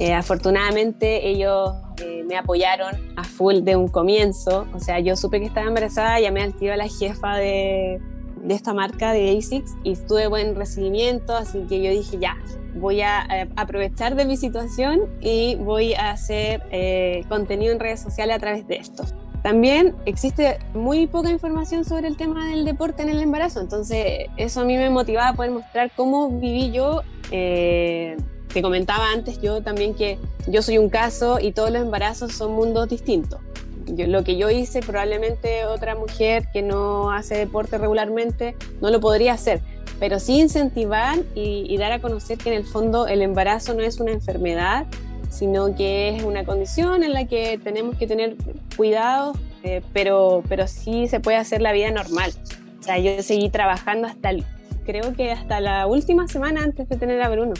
Eh, 0.00 0.12
afortunadamente 0.12 1.28
ellos 1.28 1.74
eh, 2.02 2.24
me 2.26 2.36
apoyaron 2.36 3.12
a 3.16 3.22
full 3.22 3.60
de 3.60 3.76
un 3.76 3.86
comienzo. 3.86 4.66
O 4.74 4.80
sea, 4.80 4.98
yo 4.98 5.14
supe 5.14 5.38
que 5.38 5.46
estaba 5.46 5.68
embarazada, 5.68 6.18
llamé 6.18 6.42
al 6.42 6.54
tío 6.54 6.72
a 6.72 6.76
la 6.76 6.88
jefa 6.88 7.36
de, 7.36 8.00
de 8.42 8.54
esta 8.54 8.72
marca 8.72 9.12
de 9.12 9.36
ASICS 9.36 9.76
y 9.84 9.96
tuve 9.96 10.26
buen 10.26 10.54
recibimiento, 10.54 11.36
así 11.36 11.66
que 11.68 11.82
yo 11.82 11.90
dije 11.90 12.18
ya, 12.18 12.36
voy 12.74 13.02
a 13.02 13.26
eh, 13.30 13.48
aprovechar 13.56 14.16
de 14.16 14.24
mi 14.24 14.36
situación 14.36 15.02
y 15.20 15.56
voy 15.56 15.94
a 15.94 16.10
hacer 16.10 16.62
eh, 16.70 17.24
contenido 17.28 17.72
en 17.72 17.80
redes 17.80 18.00
sociales 18.00 18.36
a 18.36 18.38
través 18.38 18.66
de 18.66 18.76
esto. 18.76 19.04
También 19.42 19.96
existe 20.04 20.58
muy 20.74 21.06
poca 21.06 21.30
información 21.30 21.84
sobre 21.84 22.08
el 22.08 22.16
tema 22.16 22.48
del 22.48 22.64
deporte 22.64 23.02
en 23.02 23.08
el 23.08 23.20
embarazo, 23.20 23.60
entonces 23.60 24.26
eso 24.36 24.60
a 24.60 24.64
mí 24.64 24.76
me 24.76 24.90
motivaba 24.90 25.28
a 25.28 25.34
poder 25.34 25.50
mostrar 25.50 25.90
cómo 25.96 26.28
viví 26.28 26.70
yo. 26.72 27.02
Eh, 27.30 28.16
te 28.52 28.62
comentaba 28.62 29.10
antes 29.12 29.40
yo 29.40 29.62
también 29.62 29.94
que 29.94 30.18
yo 30.46 30.62
soy 30.62 30.78
un 30.78 30.88
caso 30.88 31.38
y 31.40 31.52
todos 31.52 31.70
los 31.70 31.82
embarazos 31.82 32.32
son 32.32 32.52
mundos 32.52 32.88
distintos. 32.88 33.40
lo 33.86 34.22
que 34.22 34.36
yo 34.36 34.50
hice 34.50 34.80
probablemente 34.80 35.66
otra 35.66 35.94
mujer 35.94 36.46
que 36.52 36.62
no 36.62 37.10
hace 37.10 37.36
deporte 37.36 37.78
regularmente 37.78 38.56
no 38.80 38.90
lo 38.90 39.00
podría 39.00 39.32
hacer 39.34 39.60
pero 40.00 40.18
sí 40.18 40.40
incentivar 40.40 41.18
y, 41.34 41.76
dar 41.76 41.92
a 41.92 42.00
conocer 42.00 42.38
que 42.38 42.48
en 42.48 42.56
el 42.56 42.64
fondo 42.64 43.06
el 43.06 43.20
embarazo 43.20 43.74
no 43.74 43.82
es 43.82 44.00
una 44.00 44.12
enfermedad, 44.12 44.86
sino 45.28 45.76
que 45.76 46.16
es 46.16 46.24
una 46.24 46.44
condición 46.44 47.04
en 47.04 47.12
la 47.12 47.26
que 47.26 47.60
tenemos 47.62 47.96
que 47.96 48.06
tener 48.06 48.34
cuidado, 48.76 49.34
eh, 49.62 49.82
pero, 49.92 50.42
pero 50.48 50.66
sí 50.66 51.06
se 51.06 51.20
puede 51.20 51.36
hacer 51.36 51.60
la 51.60 51.72
vida 51.72 51.90
normal. 51.90 52.32
O 52.80 52.82
sea, 52.82 52.98
yo 52.98 53.22
seguí 53.22 53.50
trabajando 53.50 54.08
hasta, 54.08 54.30
creo 54.86 55.12
que 55.12 55.32
hasta 55.32 55.60
la 55.60 55.86
última 55.86 56.26
semana 56.28 56.62
antes 56.64 56.88
de 56.88 56.96
tener 56.96 57.20
a 57.20 57.28
Bruno. 57.28 57.52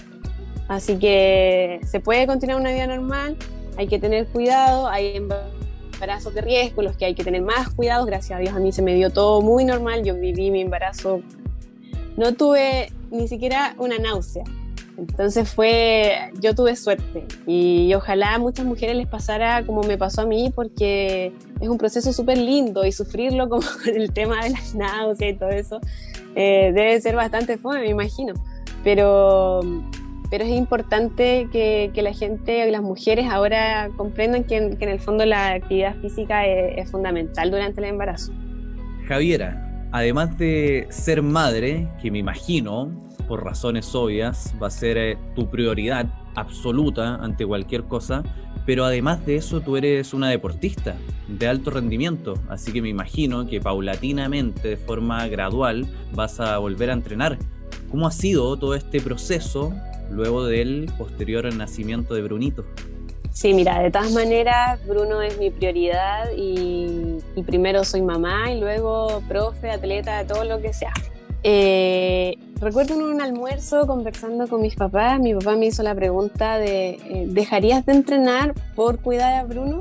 Así 0.70 1.00
que 1.00 1.80
se 1.84 1.98
puede 1.98 2.28
continuar 2.28 2.60
una 2.60 2.70
vida 2.70 2.86
normal, 2.86 3.36
hay 3.76 3.88
que 3.88 3.98
tener 3.98 4.28
cuidado, 4.28 4.86
hay 4.86 5.16
embarazos 5.16 6.32
de 6.32 6.42
riesgo, 6.42 6.82
los 6.82 6.96
que 6.96 7.06
hay 7.06 7.14
que 7.16 7.24
tener 7.24 7.42
más 7.42 7.70
cuidados. 7.70 8.06
Gracias 8.06 8.38
a 8.38 8.40
Dios 8.40 8.54
a 8.54 8.60
mí 8.60 8.70
se 8.70 8.80
me 8.80 8.94
dio 8.94 9.10
todo 9.10 9.42
muy 9.42 9.64
normal, 9.64 10.04
yo 10.04 10.14
viví 10.14 10.52
mi 10.52 10.60
embarazo 10.60 11.22
no 12.16 12.34
tuve 12.34 12.92
ni 13.10 13.26
siquiera 13.26 13.74
una 13.78 13.98
náusea. 13.98 14.44
Entonces 14.96 15.52
fue, 15.52 16.30
yo 16.40 16.54
tuve 16.54 16.76
suerte 16.76 17.26
y 17.48 17.92
ojalá 17.94 18.34
a 18.34 18.38
muchas 18.38 18.64
mujeres 18.64 18.94
les 18.94 19.08
pasara 19.08 19.66
como 19.66 19.82
me 19.82 19.98
pasó 19.98 20.20
a 20.20 20.26
mí 20.26 20.52
porque 20.54 21.32
es 21.60 21.68
un 21.68 21.78
proceso 21.78 22.12
súper 22.12 22.38
lindo 22.38 22.86
y 22.86 22.92
sufrirlo 22.92 23.48
como 23.48 23.66
el 23.92 24.12
tema 24.12 24.44
de 24.44 24.50
las 24.50 24.76
náuseas 24.76 25.34
y 25.34 25.36
todo 25.36 25.48
eso 25.48 25.80
eh, 26.36 26.70
debe 26.72 27.00
ser 27.00 27.16
bastante 27.16 27.58
fome, 27.58 27.80
me 27.80 27.88
imagino. 27.88 28.34
Pero, 28.84 29.62
pero 30.30 30.44
es 30.44 30.50
importante 30.50 31.48
que, 31.50 31.90
que 31.92 32.02
la 32.02 32.14
gente, 32.14 32.70
las 32.70 32.82
mujeres 32.82 33.26
ahora 33.28 33.90
comprendan 33.96 34.44
que 34.44 34.56
en, 34.56 34.80
el 34.80 35.00
fondo 35.00 35.26
la 35.26 35.54
actividad 35.54 35.96
física 35.96 36.46
es 36.46 36.88
fundamental 36.90 37.50
durante 37.50 37.80
el 37.80 37.88
embarazo. 37.88 38.32
Javiera, 39.08 39.88
además 39.90 40.38
de 40.38 40.86
ser 40.90 41.20
madre, 41.20 41.88
que 42.00 42.12
me 42.12 42.18
imagino, 42.18 42.90
por 43.26 43.44
razones 43.44 43.92
obvias, 43.92 44.54
va 44.62 44.68
a 44.68 44.70
ser 44.70 44.96
eh, 44.96 45.18
tu 45.34 45.50
prioridad 45.50 46.06
absoluta 46.36 47.16
ante 47.16 47.44
cualquier 47.44 47.82
cosa, 47.84 48.22
pero 48.64 48.84
además 48.84 49.26
de 49.26 49.34
eso 49.34 49.60
tú 49.60 49.76
eres 49.76 50.14
una 50.14 50.28
deportista 50.28 50.94
de 51.26 51.48
alto 51.48 51.72
rendimiento, 51.72 52.34
así 52.48 52.72
que 52.72 52.82
me 52.82 52.88
imagino 52.88 53.48
que 53.48 53.60
paulatinamente, 53.60 54.68
de 54.68 54.76
forma 54.76 55.26
gradual, 55.26 55.88
vas 56.12 56.38
a 56.38 56.58
volver 56.58 56.90
a 56.90 56.92
entrenar. 56.92 57.36
¿Cómo 57.90 58.06
ha 58.06 58.12
sido 58.12 58.56
todo 58.56 58.76
este 58.76 59.00
proceso 59.00 59.72
luego 60.10 60.44
del 60.44 60.90
posterior 60.98 61.52
nacimiento 61.54 62.14
de 62.14 62.22
Brunito? 62.22 62.64
Sí, 63.32 63.54
mira, 63.54 63.80
de 63.80 63.90
todas 63.90 64.12
maneras, 64.12 64.84
Bruno 64.86 65.22
es 65.22 65.38
mi 65.38 65.50
prioridad 65.50 66.30
y, 66.36 67.18
primero 67.46 67.84
soy 67.84 68.02
mamá 68.02 68.52
y 68.52 68.60
luego 68.60 69.22
profe, 69.28 69.70
atleta, 69.70 70.26
todo 70.26 70.44
lo 70.44 70.60
que 70.60 70.72
sea. 70.72 70.92
Eh, 71.42 72.36
recuerdo 72.60 72.94
en 72.94 73.02
un 73.02 73.22
almuerzo 73.22 73.86
conversando 73.86 74.46
con 74.46 74.60
mis 74.60 74.74
papás, 74.74 75.20
mi 75.20 75.32
papá 75.32 75.56
me 75.56 75.66
hizo 75.66 75.82
la 75.82 75.94
pregunta 75.94 76.58
de, 76.58 76.90
eh, 76.90 77.26
¿dejarías 77.28 77.86
de 77.86 77.92
entrenar 77.92 78.52
por 78.74 79.00
cuidar 79.00 79.34
a 79.34 79.44
Bruno? 79.44 79.80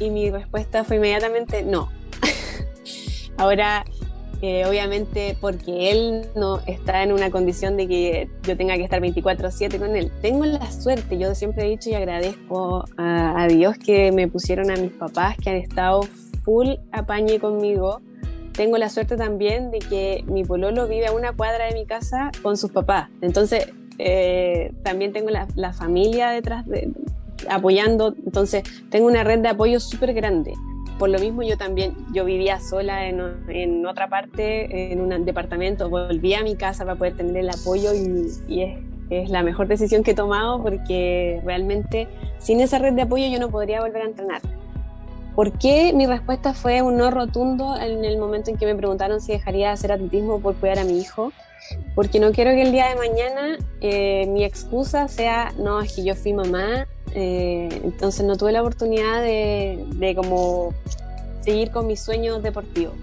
Y 0.00 0.10
mi 0.10 0.30
respuesta 0.30 0.84
fue 0.84 0.96
inmediatamente 0.96 1.64
no. 1.64 1.90
Ahora 3.36 3.84
obviamente 4.40 5.36
porque 5.40 5.90
él 5.90 6.26
no 6.36 6.60
está 6.66 7.02
en 7.02 7.12
una 7.12 7.30
condición 7.30 7.76
de 7.76 7.88
que 7.88 8.30
yo 8.44 8.56
tenga 8.56 8.76
que 8.76 8.84
estar 8.84 9.00
24/7 9.00 9.78
con 9.78 9.96
él. 9.96 10.12
Tengo 10.22 10.44
la 10.44 10.70
suerte, 10.70 11.18
yo 11.18 11.34
siempre 11.34 11.66
he 11.66 11.70
dicho 11.70 11.90
y 11.90 11.94
agradezco 11.94 12.84
a, 12.96 13.46
Dios 13.48 13.76
que 13.78 14.12
me 14.12 14.28
pusieron 14.28 14.70
a 14.70 14.76
mis 14.76 14.92
papás 14.92 15.36
que 15.36 15.50
han 15.50 15.56
estado 15.56 16.02
full 16.44 16.68
apañe 16.92 17.38
conmigo. 17.40 18.00
tengo 18.52 18.76
la 18.76 18.88
suerte 18.88 19.16
también 19.16 19.70
de 19.70 19.78
que 19.78 20.24
mi 20.26 20.44
pololo 20.44 20.88
vive 20.88 21.06
a 21.06 21.12
una 21.12 21.32
cuadra 21.32 21.66
de 21.66 21.74
mi 21.74 21.86
casa 21.86 22.32
con 22.42 22.56
sus 22.56 22.72
papás. 22.72 23.08
Entonces, 23.20 23.68
eh, 23.98 24.72
también 24.82 25.12
tengo 25.12 25.30
la, 25.30 25.46
la, 25.54 25.72
familia 25.72 26.30
detrás 26.30 26.66
de, 26.66 26.90
apoyando, 27.48 28.14
entonces 28.24 28.64
tengo 28.90 29.06
una 29.06 29.24
red 29.24 29.40
de 29.40 29.48
apoyo 29.48 29.80
súper 29.80 30.12
grande. 30.12 30.54
Por 30.98 31.10
lo 31.10 31.18
mismo 31.18 31.42
yo 31.42 31.56
también, 31.56 31.94
yo 32.12 32.24
vivía 32.24 32.58
sola 32.58 33.06
en, 33.06 33.20
en, 33.48 33.86
otra 33.86 34.08
parte, 34.08 34.92
en 34.92 35.00
un 35.00 35.24
departamento, 35.24 35.88
volví 35.88 36.34
a 36.34 36.42
mi 36.42 36.56
casa 36.56 36.84
para 36.84 36.96
poder 36.96 37.16
tener 37.16 37.36
el 37.36 37.50
apoyo 37.50 37.94
y, 37.94 38.62
es, 38.62 38.78
es, 39.10 39.30
la 39.30 39.44
mejor 39.44 39.68
decisión 39.68 40.02
que 40.02 40.10
he 40.10 40.14
tomado 40.14 40.60
porque 40.60 41.40
realmente 41.44 42.08
sin 42.38 42.60
esa 42.60 42.78
red 42.78 42.94
de 42.94 43.02
apoyo 43.02 43.28
yo 43.28 43.38
no 43.38 43.48
podría 43.48 43.80
volver 43.80 44.02
a 44.02 44.06
entrenar. 44.06 44.42
¿Por 45.36 45.52
qué 45.52 45.92
mi 45.92 46.04
respuesta 46.06 46.52
fue 46.52 46.82
un 46.82 46.96
no 46.96 47.12
rotundo 47.12 47.76
en 47.76 48.04
el 48.04 48.18
momento 48.18 48.50
en 48.50 48.56
que 48.56 48.66
me 48.66 48.74
preguntaron 48.74 49.20
si 49.20 49.30
dejaría 49.30 49.68
de 49.68 49.74
hacer 49.74 49.92
atletismo 49.92 50.40
por 50.40 50.56
cuidar 50.56 50.80
a 50.80 50.84
mi 50.84 50.98
hijo? 50.98 51.32
Porque 51.94 52.20
no 52.20 52.32
quiero 52.32 52.52
que 52.52 52.62
el 52.62 52.72
día 52.72 52.88
de 52.88 52.94
mañana 52.96 53.58
eh, 53.80 54.26
mi 54.28 54.44
excusa 54.44 55.08
sea, 55.08 55.52
no, 55.58 55.80
es 55.80 55.94
que 55.94 56.04
yo 56.04 56.14
fui 56.14 56.32
mamá 56.32 56.86
eh, 57.14 57.68
entonces 57.84 58.24
no 58.26 58.36
tuve 58.36 58.52
la 58.52 58.60
oportunidad 58.60 59.22
de, 59.22 59.84
de, 59.94 60.14
como 60.14 60.74
seguir 61.40 61.70
con 61.70 61.86
mis 61.86 62.00
sueños 62.00 62.42
deportivos. 62.42 62.94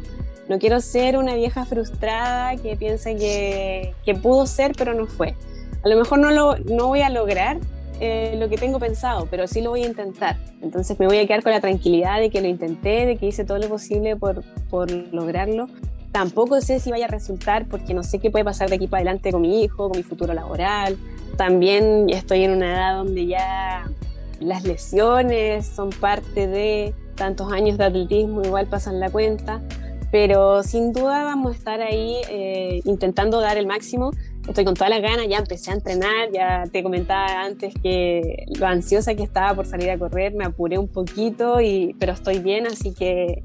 No 0.47 0.59
quiero 0.59 0.79
ser 0.79 1.17
una 1.17 1.33
vieja 1.33 1.65
frustrada 1.65 2.55
que 2.57 2.75
piensa 2.75 3.15
que, 3.15 3.93
que 4.05 4.13
pudo 4.13 4.45
ser 4.45 4.73
pero 4.77 4.93
no 4.93 5.07
fue. 5.07 5.35
A 5.83 5.89
lo 5.89 5.97
mejor 5.97 6.19
no, 6.19 6.31
lo, 6.31 6.57
no 6.57 6.87
voy 6.87 7.01
a 7.01 7.09
lograr 7.09 7.57
eh, 7.99 8.35
lo 8.37 8.49
que 8.49 8.57
tengo 8.57 8.79
pensado, 8.79 9.27
pero 9.29 9.47
sí 9.47 9.61
lo 9.61 9.71
voy 9.71 9.83
a 9.83 9.87
intentar. 9.87 10.37
Entonces 10.61 10.99
me 10.99 11.07
voy 11.07 11.17
a 11.17 11.25
quedar 11.25 11.41
con 11.41 11.51
la 11.51 11.61
tranquilidad 11.61 12.19
de 12.19 12.29
que 12.29 12.41
lo 12.41 12.47
intenté, 12.47 13.05
de 13.05 13.17
que 13.17 13.27
hice 13.27 13.43
todo 13.45 13.57
lo 13.57 13.69
posible 13.69 14.15
por, 14.15 14.43
por 14.69 14.91
lograrlo. 14.91 15.67
Tampoco 16.15 16.61
sé 16.61 16.79
si 16.79 16.91
vaya 16.91 17.07
a 17.07 17.09
resultar 17.09 17.67
porque 17.67 17.93
no 17.93 18.01
sé 18.01 18.19
qué 18.19 18.31
puede 18.31 18.45
pasar 18.45 18.69
de 18.69 18.77
aquí 18.77 18.87
para 18.87 19.01
adelante 19.01 19.33
con 19.33 19.41
mi 19.41 19.61
hijo, 19.61 19.89
con 19.89 19.97
mi 19.97 20.03
futuro 20.03 20.33
laboral. 20.33 20.95
También 21.35 22.09
estoy 22.09 22.45
en 22.45 22.51
una 22.51 22.71
edad 22.73 22.95
donde 22.95 23.25
ya 23.25 23.91
las 24.39 24.63
lesiones 24.63 25.67
son 25.67 25.89
parte 25.89 26.47
de 26.47 26.93
tantos 27.15 27.51
años 27.51 27.77
de 27.77 27.83
atletismo, 27.83 28.43
igual 28.43 28.67
pasan 28.67 29.01
la 29.01 29.09
cuenta, 29.09 29.61
pero 30.09 30.63
sin 30.63 30.93
duda 30.93 31.25
vamos 31.25 31.51
a 31.51 31.57
estar 31.57 31.81
ahí 31.81 32.21
eh, 32.29 32.79
intentando 32.85 33.41
dar 33.41 33.57
el 33.57 33.67
máximo. 33.67 34.11
Estoy 34.47 34.63
con 34.63 34.73
toda 34.73 34.87
la 34.87 34.99
ganas, 34.99 35.27
ya 35.27 35.39
empecé 35.39 35.71
a 35.71 35.73
entrenar, 35.73 36.31
ya 36.31 36.63
te 36.71 36.81
comentaba 36.81 37.41
antes 37.43 37.73
que 37.83 38.45
lo 38.57 38.67
ansiosa 38.67 39.15
que 39.15 39.23
estaba 39.23 39.53
por 39.53 39.65
salir 39.65 39.89
a 39.89 39.97
correr, 39.97 40.33
me 40.33 40.45
apuré 40.45 40.77
un 40.77 40.87
poquito, 40.87 41.59
y, 41.59 41.93
pero 41.99 42.13
estoy 42.13 42.39
bien, 42.39 42.67
así 42.67 42.93
que 42.93 43.43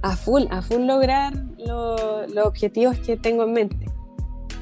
a 0.00 0.16
full, 0.16 0.44
a 0.48 0.62
full 0.62 0.86
lograr 0.86 1.49
lo, 1.66 2.26
los 2.26 2.46
objetivos 2.46 2.98
que 2.98 3.16
tengo 3.16 3.44
en 3.44 3.52
mente. 3.52 3.86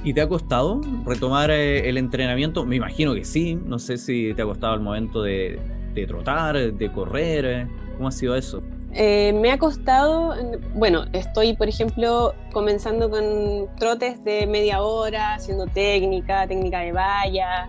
¿Y 0.05 0.15
te 0.15 0.21
ha 0.21 0.29
costado 0.29 0.81
retomar 1.05 1.51
eh, 1.51 1.89
el 1.89 1.99
entrenamiento? 1.99 2.65
Me 2.65 2.77
imagino 2.77 3.15
que 3.15 3.25
sí. 3.25 3.57
No 3.57 3.79
sé 3.79 3.99
si 3.99 4.33
te 4.35 4.43
ha 4.43 4.45
costado 4.45 4.75
el 4.75 4.81
momento 4.81 5.23
de, 5.23 5.59
de 5.95 6.07
trotar, 6.07 6.73
de 6.73 6.93
correr. 6.93 7.67
¿Cómo 7.97 8.09
ha 8.09 8.13
sido 8.13 8.37
eso? 8.37 8.63
Eh, 8.95 9.33
me 9.35 9.51
ha 9.51 9.59
costado, 9.59 10.35
bueno, 10.75 11.05
estoy 11.13 11.55
por 11.55 11.69
ejemplo 11.69 12.35
comenzando 12.53 13.11
con 13.11 13.69
trotes 13.77 14.25
de 14.25 14.47
media 14.47 14.81
hora, 14.83 15.35
haciendo 15.35 15.67
técnica, 15.67 16.47
técnica 16.47 16.81
de 16.81 16.93
valla. 16.93 17.69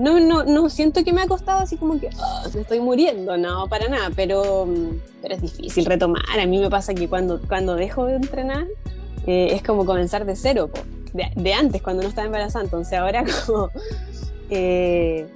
No, 0.00 0.18
no, 0.18 0.44
no 0.44 0.70
siento 0.70 1.04
que 1.04 1.12
me 1.12 1.20
ha 1.20 1.26
costado 1.26 1.60
así 1.60 1.76
como 1.76 2.00
que 2.00 2.08
oh, 2.18 2.50
me 2.54 2.62
estoy 2.62 2.80
muriendo, 2.80 3.36
no, 3.36 3.68
para 3.68 3.88
nada, 3.88 4.10
pero, 4.16 4.66
pero 5.20 5.34
es 5.34 5.42
difícil 5.42 5.84
retomar. 5.84 6.22
A 6.40 6.46
mí 6.46 6.58
me 6.58 6.70
pasa 6.70 6.94
que 6.94 7.08
cuando, 7.08 7.40
cuando 7.46 7.76
dejo 7.76 8.06
de 8.06 8.16
entrenar 8.16 8.66
eh, 9.26 9.50
es 9.52 9.62
como 9.62 9.84
comenzar 9.84 10.24
de 10.24 10.36
cero. 10.36 10.70
Po 10.72 10.80
de, 11.12 11.54
antes, 11.54 11.82
cuando 11.82 12.02
no 12.02 12.08
estaba 12.08 12.26
embarazada. 12.26 12.64
Entonces 12.64 12.98
ahora 12.98 13.24
como... 13.46 13.70
Eh, 14.48 15.26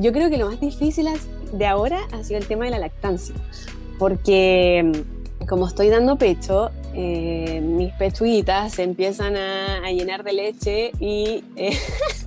yo 0.00 0.12
creo 0.12 0.28
que 0.28 0.36
lo 0.36 0.50
más 0.50 0.60
difícil 0.60 1.08
de 1.52 1.66
ahora 1.66 2.00
ha 2.12 2.22
sido 2.22 2.38
el 2.38 2.46
tema 2.46 2.66
de 2.66 2.72
la 2.72 2.78
lactancia, 2.78 3.34
porque 3.98 4.82
mm, 4.84 5.17
como 5.48 5.66
estoy 5.66 5.88
dando 5.88 6.16
pecho, 6.16 6.70
eh, 6.94 7.60
mis 7.60 7.92
pechuguitas 7.94 8.74
se 8.74 8.82
empiezan 8.82 9.36
a, 9.36 9.78
a, 9.78 9.90
llenar 9.90 10.22
de 10.22 10.32
leche 10.32 10.92
y 11.00 11.42
eh, 11.56 11.76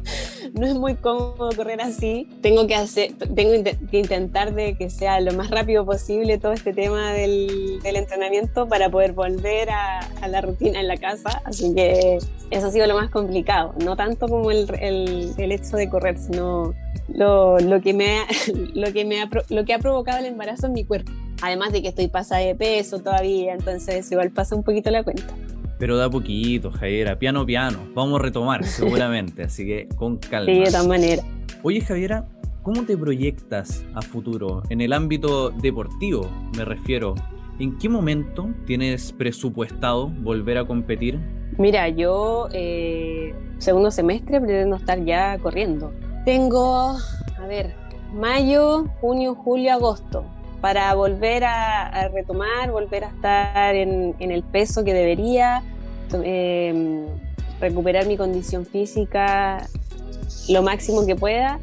no 0.53 0.65
es 0.65 0.73
muy 0.73 0.95
cómodo 0.95 1.49
correr 1.55 1.81
así. 1.81 2.27
Tengo 2.41 2.67
que 2.67 2.75
hacer, 2.75 3.13
tengo 3.35 3.63
que 3.63 3.99
intentar 3.99 4.53
de 4.53 4.75
que 4.75 4.89
sea 4.89 5.19
lo 5.21 5.33
más 5.33 5.49
rápido 5.51 5.85
posible 5.85 6.37
todo 6.37 6.51
este 6.51 6.73
tema 6.73 7.13
del, 7.13 7.79
del 7.81 7.95
entrenamiento 7.95 8.67
para 8.67 8.89
poder 8.89 9.13
volver 9.13 9.69
a, 9.69 9.99
a, 9.99 10.27
la 10.27 10.41
rutina 10.41 10.79
en 10.79 10.87
la 10.87 10.97
casa. 10.97 11.41
Así 11.45 11.73
que 11.75 12.17
eso 12.49 12.67
ha 12.67 12.71
sido 12.71 12.87
lo 12.87 12.95
más 12.95 13.09
complicado. 13.09 13.73
No 13.83 13.95
tanto 13.95 14.27
como 14.27 14.51
el, 14.51 14.67
el, 14.79 15.33
el 15.37 15.51
hecho 15.51 15.77
de 15.77 15.89
correr, 15.89 16.17
sino 16.17 16.73
lo, 17.07 17.59
lo, 17.59 17.81
que 17.81 17.93
me 17.93 18.19
ha, 18.19 18.25
lo, 18.73 18.91
que 18.91 19.05
me 19.05 19.21
ha, 19.21 19.29
lo 19.49 19.65
que 19.65 19.73
ha 19.73 19.79
provocado 19.79 20.19
el 20.19 20.25
embarazo 20.25 20.67
en 20.67 20.73
mi 20.73 20.85
cuerpo. 20.85 21.11
Además 21.41 21.73
de 21.73 21.81
que 21.81 21.87
estoy 21.87 22.07
pasada 22.07 22.41
de 22.41 22.53
peso 22.53 22.99
todavía, 22.99 23.53
entonces 23.53 24.09
igual 24.11 24.29
pasa 24.29 24.55
un 24.55 24.63
poquito 24.63 24.91
la 24.91 25.03
cuenta. 25.03 25.33
Pero 25.79 25.97
da 25.97 26.07
poquito, 26.07 26.71
Javiera, 26.71 27.17
piano 27.17 27.43
piano. 27.43 27.79
Vamos 27.95 28.19
a 28.19 28.23
retomar 28.23 28.63
seguramente, 28.65 29.43
así 29.43 29.65
que 29.65 29.89
con 29.95 30.17
calma. 30.17 30.53
Sí, 30.53 30.59
de 30.59 30.65
todas 30.65 30.87
maneras. 30.87 31.25
Oye, 31.63 31.81
Javiera, 31.81 32.27
¿cómo 32.61 32.83
te 32.83 32.95
proyectas 32.95 33.83
a 33.95 34.03
futuro? 34.03 34.61
En 34.69 34.81
el 34.81 34.93
ámbito 34.93 35.49
deportivo, 35.49 36.29
me 36.55 36.63
refiero. 36.63 37.15
¿En 37.59 37.77
qué 37.79 37.89
momento 37.89 38.49
tienes 38.65 39.11
presupuestado 39.11 40.07
volver 40.07 40.59
a 40.59 40.65
competir? 40.65 41.19
Mira, 41.57 41.89
yo 41.89 42.47
eh, 42.53 43.33
segundo 43.57 43.89
semestre 43.89 44.39
pretendo 44.39 44.75
estar 44.75 45.03
ya 45.03 45.37
corriendo. 45.39 45.91
Tengo, 46.25 46.97
a 47.39 47.47
ver, 47.47 47.73
mayo, 48.13 48.85
junio, 49.01 49.33
julio, 49.35 49.73
agosto 49.73 50.23
para 50.61 50.93
volver 50.93 51.43
a, 51.43 52.07
retomar, 52.13 52.71
volver 52.71 53.03
a 53.03 53.07
estar 53.07 53.75
en, 53.75 54.15
el 54.19 54.43
peso 54.43 54.83
que 54.83 54.93
debería, 54.93 55.63
eh, 56.23 57.07
recuperar 57.59 58.05
mi 58.05 58.15
condición 58.15 58.65
física 58.65 59.67
lo 60.47 60.61
máximo 60.61 61.05
que 61.05 61.15
pueda. 61.15 61.59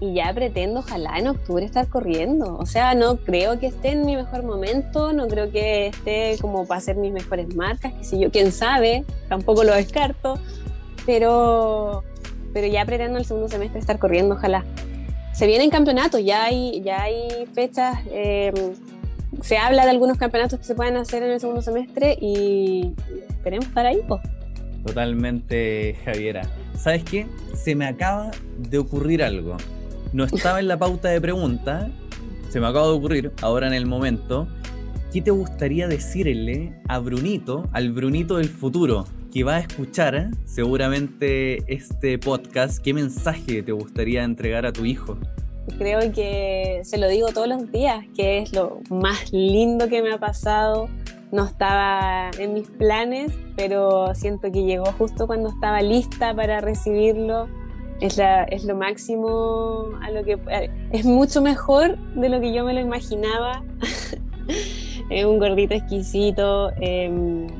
Y 0.00 0.14
ya 0.14 0.34
pretendo, 0.34 0.80
ojalá 0.80 1.16
en 1.16 1.28
octubre 1.28 1.64
estar 1.64 1.86
corriendo. 1.86 2.56
O 2.58 2.66
sea, 2.66 2.96
no 2.96 3.18
creo 3.18 3.60
que 3.60 3.68
esté 3.68 3.92
en 3.92 4.04
mi 4.04 4.16
mejor 4.16 4.42
momento, 4.42 5.12
no 5.12 5.28
creo 5.28 5.52
que 5.52 5.86
esté 5.86 6.36
como 6.40 6.66
para 6.66 6.78
hacer 6.78 6.96
mis 6.96 7.12
mejores 7.12 7.54
marcas, 7.54 7.92
que 7.92 8.02
si 8.02 8.18
yo, 8.18 8.32
quién 8.32 8.50
sabe, 8.50 9.04
tampoco 9.28 9.62
lo 9.62 9.72
descarto, 9.72 10.40
pero, 11.06 12.02
pero 12.52 12.66
ya 12.66 12.84
pretendo 12.84 13.16
el 13.20 13.24
segundo 13.24 13.48
semestre 13.48 13.78
estar 13.78 14.00
corriendo, 14.00 14.34
ojalá 14.34 14.64
se 15.32 15.46
vienen 15.46 15.70
campeonatos, 15.70 16.24
ya 16.24 16.44
hay, 16.44 16.82
ya 16.82 17.02
hay 17.02 17.46
fechas, 17.54 17.98
eh, 18.10 18.52
se 19.40 19.56
habla 19.56 19.84
de 19.84 19.90
algunos 19.90 20.18
campeonatos 20.18 20.58
que 20.58 20.64
se 20.64 20.74
pueden 20.74 20.96
hacer 20.96 21.22
en 21.22 21.30
el 21.30 21.40
segundo 21.40 21.62
semestre 21.62 22.16
y 22.20 22.92
esperemos 23.28 23.66
estar 23.66 23.86
ahí. 23.86 24.00
Totalmente, 24.84 25.96
Javiera. 26.04 26.42
¿Sabes 26.76 27.04
qué? 27.04 27.26
Se 27.54 27.74
me 27.74 27.86
acaba 27.86 28.30
de 28.58 28.78
ocurrir 28.78 29.22
algo. 29.22 29.56
No 30.12 30.24
estaba 30.24 30.60
en 30.60 30.68
la 30.68 30.76
pauta 30.76 31.08
de 31.08 31.20
pregunta, 31.20 31.90
se 32.50 32.60
me 32.60 32.66
acaba 32.66 32.88
de 32.88 32.92
ocurrir 32.92 33.32
ahora 33.40 33.66
en 33.66 33.74
el 33.74 33.86
momento. 33.86 34.46
¿Qué 35.12 35.22
te 35.22 35.30
gustaría 35.30 35.88
decirle 35.88 36.80
a 36.88 36.98
Brunito, 36.98 37.68
al 37.72 37.92
Brunito 37.92 38.36
del 38.36 38.48
futuro? 38.48 39.06
Que 39.32 39.44
va 39.44 39.56
a 39.56 39.60
escuchar 39.60 40.28
seguramente 40.44 41.64
este 41.72 42.18
podcast, 42.18 42.82
¿qué 42.82 42.92
mensaje 42.92 43.62
te 43.62 43.72
gustaría 43.72 44.24
entregar 44.24 44.66
a 44.66 44.72
tu 44.72 44.84
hijo? 44.84 45.16
Creo 45.78 46.12
que 46.12 46.82
se 46.84 46.98
lo 46.98 47.08
digo 47.08 47.28
todos 47.28 47.48
los 47.48 47.72
días, 47.72 48.04
que 48.14 48.38
es 48.38 48.52
lo 48.52 48.80
más 48.90 49.32
lindo 49.32 49.88
que 49.88 50.02
me 50.02 50.12
ha 50.12 50.18
pasado. 50.18 50.88
No 51.30 51.46
estaba 51.46 52.30
en 52.38 52.52
mis 52.52 52.68
planes, 52.68 53.32
pero 53.56 54.14
siento 54.14 54.52
que 54.52 54.64
llegó 54.64 54.86
justo 54.98 55.26
cuando 55.26 55.48
estaba 55.48 55.80
lista 55.80 56.34
para 56.34 56.60
recibirlo. 56.60 57.48
Es, 58.02 58.18
la, 58.18 58.42
es 58.44 58.64
lo 58.64 58.76
máximo 58.76 59.92
a 60.02 60.10
lo 60.10 60.24
que 60.24 60.38
es 60.90 61.06
mucho 61.06 61.40
mejor 61.40 61.96
de 62.16 62.28
lo 62.28 62.40
que 62.40 62.52
yo 62.52 62.64
me 62.64 62.74
lo 62.74 62.80
imaginaba. 62.80 63.64
es 65.18 65.24
un 65.24 65.38
gordito 65.38 65.74
exquisito. 65.74 66.72
Eh, 66.80 67.08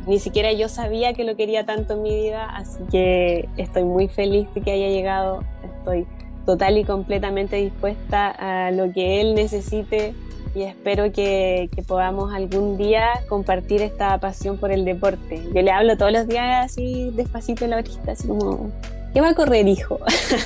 ni 0.07 0.19
siquiera 0.19 0.53
yo 0.53 0.69
sabía 0.69 1.13
que 1.13 1.25
lo 1.25 1.37
quería 1.37 1.65
tanto 1.65 1.95
en 1.95 2.03
mi 2.03 2.15
vida, 2.15 2.45
así 2.45 2.79
que 2.91 3.49
estoy 3.57 3.85
muy 3.85 4.09
feliz 4.09 4.47
de 4.55 4.61
que 4.63 4.73
haya 4.73 4.89
llegado. 4.89 5.45
Estoy 5.65 6.07
total 6.47 6.79
y 6.79 6.85
completamente 6.85 7.57
dispuesta 7.57 8.31
a 8.31 8.71
lo 8.71 8.93
que 8.93 9.21
él 9.21 9.35
necesite 9.35 10.15
y 10.55 10.63
espero 10.63 11.13
que, 11.13 11.71
podamos 11.87 12.33
algún 12.35 12.77
día 12.77 13.09
compartir 13.29 13.81
esta 13.83 14.19
pasión 14.19 14.59
por 14.59 14.71
el 14.71 14.85
deporte. 14.85 15.43
Yo 15.55 15.63
le 15.63 15.71
hablo 15.71 15.97
todos 15.97 16.13
los 16.13 16.29
días 16.29 16.67
así 16.67 17.11
despacito 17.15 17.65
en 17.65 17.71
la 17.71 17.79
orilla, 17.79 18.01
así 18.09 18.29
como, 18.29 18.71
¿qué 19.15 19.21
va 19.21 19.31
a 19.31 19.35
correr, 19.35 19.67
hijo? 19.67 19.99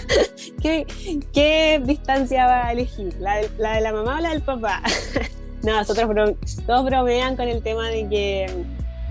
¿Qué, 0.63 0.87
¿Qué, 1.33 1.83
distancia 1.85 2.47
va 2.47 2.67
a 2.67 2.73
elegir? 2.73 3.15
¿La 3.19 3.41
¿La 3.59 3.75
de 3.75 3.81
la 3.81 3.93
mamá 3.93 4.19
o 4.19 4.21
la 4.21 4.31
del 4.31 4.43
papá? 4.43 4.83
no, 5.63 5.77
nosotros 5.77 6.09
bro 6.09 6.35
todos 6.67 6.85
bromean 6.85 7.37
con 7.37 7.49
el 7.49 7.63
tema 7.63 7.89
de 7.89 8.09
que 8.09 8.47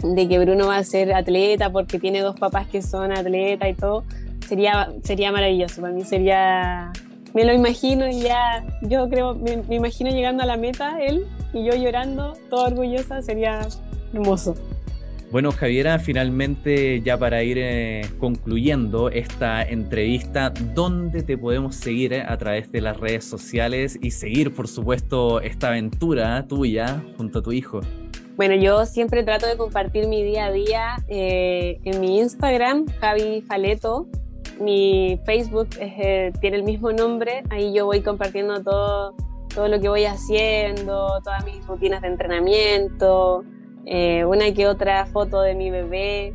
de 0.04 0.28
que 0.28 0.40
Bruno 0.40 0.68
va 0.68 0.78
a 0.78 0.84
ser 0.84 1.14
atleta 1.14 1.72
porque 1.72 2.00
tiene 2.00 2.22
dos 2.22 2.38
papás 2.38 2.68
que 2.68 2.82
son 2.82 3.12
atletas 3.12 3.70
y 3.70 3.74
todo, 3.74 4.04
sería, 4.48 4.92
sería 5.04 5.32
maravilloso. 5.32 5.82
Para 5.82 5.94
mí 5.94 6.04
sería, 6.04 6.92
me 7.34 7.46
lo 7.46 7.54
imagino 7.54 8.08
y 8.08 8.22
ya, 8.22 8.64
yo 8.82 9.10
creo, 9.10 9.36
me, 9.36 9.58
me 9.58 9.76
imagino 9.76 10.10
llegando 10.12 10.44
a 10.44 10.46
la 10.46 10.58
meta 10.58 11.00
él 11.02 11.26
y 11.54 11.64
yo 11.64 11.76
llorando, 11.76 12.34
toda 12.50 12.68
orgullosa, 12.68 13.22
sería 13.22 13.62
hermoso. 14.14 14.56
Bueno, 15.36 15.52
Javiera, 15.52 16.00
finalmente 16.00 17.02
ya 17.02 17.18
para 17.18 17.44
ir 17.44 17.58
eh, 17.60 18.10
concluyendo 18.20 19.10
esta 19.10 19.64
entrevista, 19.64 20.50
¿dónde 20.74 21.24
te 21.24 21.38
podemos 21.38 21.76
seguir 21.76 22.14
eh, 22.14 22.24
a 22.26 22.38
través 22.38 22.72
de 22.72 22.80
las 22.80 22.98
redes 22.98 23.26
sociales 23.26 24.00
y 24.02 24.12
seguir, 24.12 24.56
por 24.56 24.70
supuesto, 24.70 25.42
esta 25.42 25.68
aventura 25.68 26.48
tuya 26.48 27.04
junto 27.18 27.40
a 27.40 27.42
tu 27.42 27.52
hijo? 27.52 27.82
Bueno, 28.38 28.56
yo 28.56 28.86
siempre 28.86 29.24
trato 29.24 29.46
de 29.46 29.58
compartir 29.58 30.08
mi 30.08 30.24
día 30.24 30.46
a 30.46 30.52
día 30.54 30.96
eh, 31.10 31.82
en 31.84 32.00
mi 32.00 32.20
Instagram, 32.20 32.86
Javi 33.02 33.42
Faleto. 33.42 34.08
Mi 34.62 35.20
Facebook 35.26 35.68
tiene 36.40 36.56
el 36.56 36.64
mismo 36.64 36.94
nombre, 36.94 37.44
ahí 37.50 37.74
yo 37.74 37.88
voy 37.88 38.00
compartiendo 38.00 38.64
todo, 38.64 39.18
todo 39.54 39.68
lo 39.68 39.82
que 39.82 39.90
voy 39.90 40.06
haciendo, 40.06 41.20
todas 41.26 41.44
mis 41.44 41.68
rutinas 41.68 42.02
de 42.04 42.08
entrenamiento, 42.08 43.44
eh, 43.86 44.26
una 44.26 44.52
que 44.54 44.68
otra 44.68 45.06
foto 45.06 45.42
de 45.42 45.56
mi 45.56 45.70
bebé. 45.70 46.34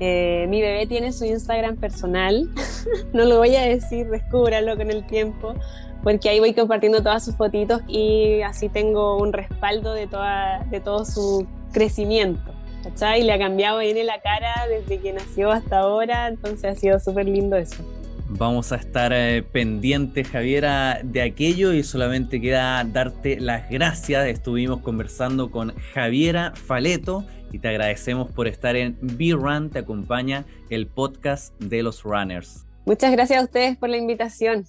Eh, 0.00 0.46
mi 0.48 0.62
bebé 0.62 0.86
tiene 0.86 1.12
su 1.12 1.26
Instagram 1.26 1.76
personal, 1.76 2.48
no 3.12 3.26
lo 3.26 3.36
voy 3.36 3.54
a 3.56 3.62
decir, 3.62 4.08
descúbralo 4.08 4.74
con 4.78 4.90
el 4.90 5.06
tiempo, 5.06 5.54
porque 6.02 6.30
ahí 6.30 6.40
voy 6.40 6.54
compartiendo 6.54 7.02
todas 7.02 7.22
sus 7.22 7.36
fotitos 7.36 7.82
y 7.86 8.40
así 8.40 8.70
tengo 8.70 9.18
un 9.18 9.34
respaldo 9.34 9.92
de, 9.92 10.06
toda, 10.06 10.64
de 10.70 10.80
todo 10.80 11.04
su 11.04 11.46
crecimiento. 11.72 12.50
¿Cachai? 12.82 13.22
Le 13.24 13.34
ha 13.34 13.38
cambiado 13.38 13.80
bien 13.80 14.06
la 14.06 14.22
cara 14.22 14.66
desde 14.66 15.02
que 15.02 15.12
nació 15.12 15.50
hasta 15.50 15.80
ahora, 15.80 16.28
entonces 16.28 16.64
ha 16.64 16.74
sido 16.74 16.98
súper 16.98 17.26
lindo 17.26 17.56
eso. 17.56 17.84
Vamos 18.32 18.70
a 18.70 18.76
estar 18.76 19.12
eh, 19.12 19.42
pendientes, 19.42 20.28
Javiera, 20.28 21.00
de 21.02 21.20
aquello 21.20 21.72
y 21.72 21.82
solamente 21.82 22.40
queda 22.40 22.84
darte 22.84 23.40
las 23.40 23.68
gracias. 23.68 24.28
Estuvimos 24.28 24.82
conversando 24.82 25.50
con 25.50 25.74
Javiera 25.92 26.52
Faleto 26.54 27.24
y 27.50 27.58
te 27.58 27.66
agradecemos 27.66 28.30
por 28.30 28.46
estar 28.46 28.76
en 28.76 28.96
B-Run. 29.02 29.70
Te 29.70 29.80
acompaña 29.80 30.44
el 30.70 30.86
podcast 30.86 31.60
de 31.60 31.82
los 31.82 32.04
runners. 32.04 32.66
Muchas 32.86 33.10
gracias 33.10 33.40
a 33.40 33.44
ustedes 33.44 33.76
por 33.76 33.88
la 33.88 33.96
invitación. 33.96 34.64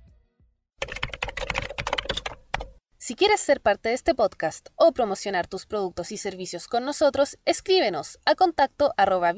Si 2.98 3.14
quieres 3.14 3.42
ser 3.42 3.62
parte 3.62 3.90
de 3.90 3.96
este 3.96 4.16
podcast 4.16 4.70
o 4.76 4.92
promocionar 4.92 5.46
tus 5.46 5.68
productos 5.68 6.12
y 6.12 6.18
servicios 6.18 6.68
con 6.68 6.84
nosotros, 6.84 7.38
escríbenos 7.46 8.20
a 8.26 8.34
contacto 8.34 8.92
arroba 8.98 9.34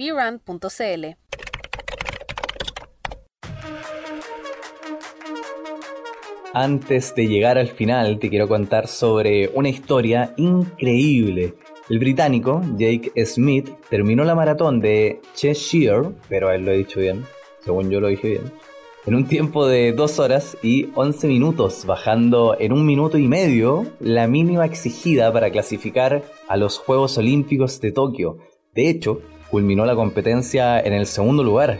Antes 6.55 7.15
de 7.15 7.27
llegar 7.27 7.57
al 7.57 7.69
final, 7.69 8.19
te 8.19 8.29
quiero 8.29 8.47
contar 8.47 8.87
sobre 8.87 9.49
una 9.55 9.69
historia 9.69 10.35
increíble. 10.37 11.55
El 11.89 11.97
británico 11.97 12.61
Jake 12.77 13.11
Smith 13.25 13.71
terminó 13.89 14.23
la 14.23 14.35
maratón 14.35 14.79
de 14.79 15.19
Cheshire, 15.33 16.11
pero 16.29 16.51
él 16.51 16.63
lo 16.63 16.71
he 16.71 16.77
dicho 16.77 16.99
bien, 16.99 17.25
según 17.65 17.89
yo 17.89 17.99
lo 17.99 18.07
dije 18.09 18.29
bien, 18.29 18.53
en 19.07 19.15
un 19.15 19.25
tiempo 19.25 19.65
de 19.65 19.93
2 19.93 20.19
horas 20.19 20.55
y 20.61 20.89
11 20.93 21.27
minutos, 21.27 21.87
bajando 21.87 22.55
en 22.59 22.71
un 22.71 22.85
minuto 22.85 23.17
y 23.17 23.27
medio 23.27 23.87
la 23.99 24.27
mínima 24.27 24.67
exigida 24.67 25.33
para 25.33 25.49
clasificar 25.49 26.21
a 26.47 26.55
los 26.55 26.77
Juegos 26.77 27.17
Olímpicos 27.17 27.81
de 27.81 27.91
Tokio. 27.91 28.37
De 28.75 28.91
hecho, 28.91 29.21
culminó 29.49 29.87
la 29.87 29.95
competencia 29.95 30.79
en 30.79 30.93
el 30.93 31.07
segundo 31.07 31.43
lugar. 31.43 31.79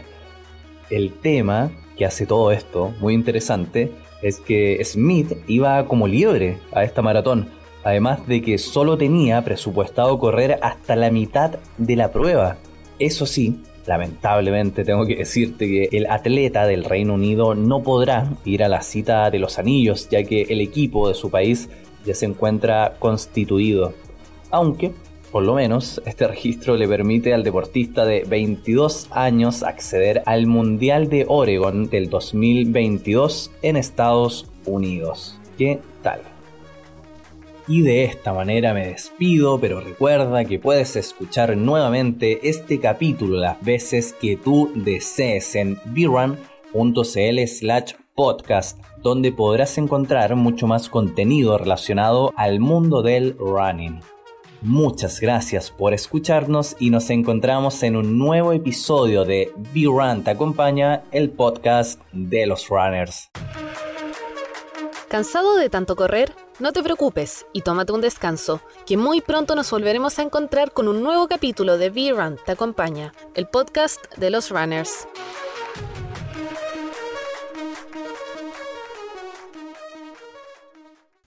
El 0.90 1.12
tema 1.12 1.70
que 1.96 2.04
hace 2.04 2.26
todo 2.26 2.50
esto 2.50 2.92
muy 2.98 3.14
interesante 3.14 3.92
es 4.24 4.40
que 4.40 4.82
Smith 4.82 5.34
iba 5.46 5.86
como 5.86 6.08
libre 6.08 6.56
a 6.72 6.82
esta 6.82 7.02
maratón, 7.02 7.50
además 7.84 8.26
de 8.26 8.40
que 8.40 8.56
solo 8.56 8.96
tenía 8.96 9.44
presupuestado 9.44 10.18
correr 10.18 10.58
hasta 10.62 10.96
la 10.96 11.10
mitad 11.10 11.58
de 11.76 11.94
la 11.94 12.10
prueba. 12.10 12.56
Eso 12.98 13.26
sí, 13.26 13.60
lamentablemente 13.86 14.82
tengo 14.82 15.04
que 15.04 15.16
decirte 15.16 15.68
que 15.68 15.96
el 15.96 16.06
atleta 16.06 16.66
del 16.66 16.84
Reino 16.84 17.14
Unido 17.14 17.54
no 17.54 17.82
podrá 17.82 18.32
ir 18.46 18.64
a 18.64 18.68
la 18.68 18.80
cita 18.80 19.30
de 19.30 19.38
los 19.38 19.58
anillos, 19.58 20.08
ya 20.08 20.24
que 20.24 20.46
el 20.48 20.62
equipo 20.62 21.08
de 21.08 21.14
su 21.14 21.30
país 21.30 21.68
ya 22.06 22.14
se 22.14 22.24
encuentra 22.24 22.94
constituido. 22.98 23.92
Aunque 24.50 24.92
por 25.34 25.42
lo 25.42 25.54
menos, 25.54 26.00
este 26.06 26.28
registro 26.28 26.76
le 26.76 26.86
permite 26.86 27.34
al 27.34 27.42
deportista 27.42 28.04
de 28.04 28.22
22 28.22 29.08
años 29.10 29.64
acceder 29.64 30.22
al 30.26 30.46
Mundial 30.46 31.08
de 31.08 31.26
Oregon 31.26 31.90
del 31.90 32.08
2022 32.08 33.50
en 33.62 33.74
Estados 33.74 34.48
Unidos. 34.64 35.36
¿Qué 35.58 35.80
tal? 36.02 36.20
Y 37.66 37.82
de 37.82 38.04
esta 38.04 38.32
manera 38.32 38.74
me 38.74 38.86
despido, 38.86 39.58
pero 39.58 39.80
recuerda 39.80 40.44
que 40.44 40.60
puedes 40.60 40.94
escuchar 40.94 41.56
nuevamente 41.56 42.48
este 42.48 42.78
capítulo 42.78 43.36
las 43.36 43.60
veces 43.60 44.12
que 44.12 44.36
tú 44.36 44.70
desees 44.76 45.56
en 45.56 45.80
brun.cl 45.86 47.46
slash 47.48 47.94
podcast, 48.14 48.78
donde 49.02 49.32
podrás 49.32 49.78
encontrar 49.78 50.36
mucho 50.36 50.68
más 50.68 50.88
contenido 50.88 51.58
relacionado 51.58 52.32
al 52.36 52.60
mundo 52.60 53.02
del 53.02 53.36
running. 53.36 53.98
Muchas 54.64 55.20
gracias 55.20 55.70
por 55.70 55.92
escucharnos 55.92 56.74
y 56.78 56.88
nos 56.88 57.10
encontramos 57.10 57.82
en 57.82 57.96
un 57.96 58.16
nuevo 58.16 58.54
episodio 58.54 59.26
de 59.26 59.52
B-Run 59.74 60.24
te 60.24 60.30
acompaña, 60.30 61.02
el 61.12 61.28
podcast 61.28 62.00
de 62.12 62.46
los 62.46 62.70
runners. 62.70 63.30
¿Cansado 65.10 65.56
de 65.56 65.68
tanto 65.68 65.96
correr? 65.96 66.32
No 66.60 66.72
te 66.72 66.82
preocupes 66.82 67.44
y 67.52 67.60
tómate 67.60 67.92
un 67.92 68.00
descanso, 68.00 68.62
que 68.86 68.96
muy 68.96 69.20
pronto 69.20 69.54
nos 69.54 69.70
volveremos 69.70 70.18
a 70.18 70.22
encontrar 70.22 70.72
con 70.72 70.88
un 70.88 71.02
nuevo 71.02 71.28
capítulo 71.28 71.76
de 71.76 71.90
B-Run 71.90 72.38
te 72.46 72.52
acompaña, 72.52 73.12
el 73.34 73.46
podcast 73.46 74.02
de 74.16 74.30
los 74.30 74.48
runners. 74.48 75.06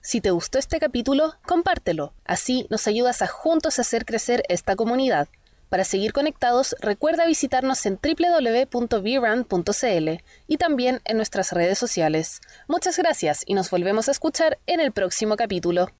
Si 0.08 0.22
te 0.22 0.30
gustó 0.30 0.58
este 0.58 0.80
capítulo, 0.80 1.34
compártelo. 1.46 2.14
Así 2.24 2.66
nos 2.70 2.86
ayudas 2.86 3.20
a 3.20 3.26
juntos 3.26 3.78
hacer 3.78 4.06
crecer 4.06 4.42
esta 4.48 4.74
comunidad. 4.74 5.28
Para 5.68 5.84
seguir 5.84 6.14
conectados, 6.14 6.74
recuerda 6.80 7.26
visitarnos 7.26 7.84
en 7.84 8.00
www.vrun.cl 8.02 10.08
y 10.46 10.56
también 10.56 11.02
en 11.04 11.18
nuestras 11.18 11.52
redes 11.52 11.78
sociales. 11.78 12.40
Muchas 12.68 12.96
gracias 12.96 13.42
y 13.44 13.52
nos 13.52 13.70
volvemos 13.70 14.08
a 14.08 14.12
escuchar 14.12 14.58
en 14.66 14.80
el 14.80 14.92
próximo 14.92 15.36
capítulo. 15.36 15.90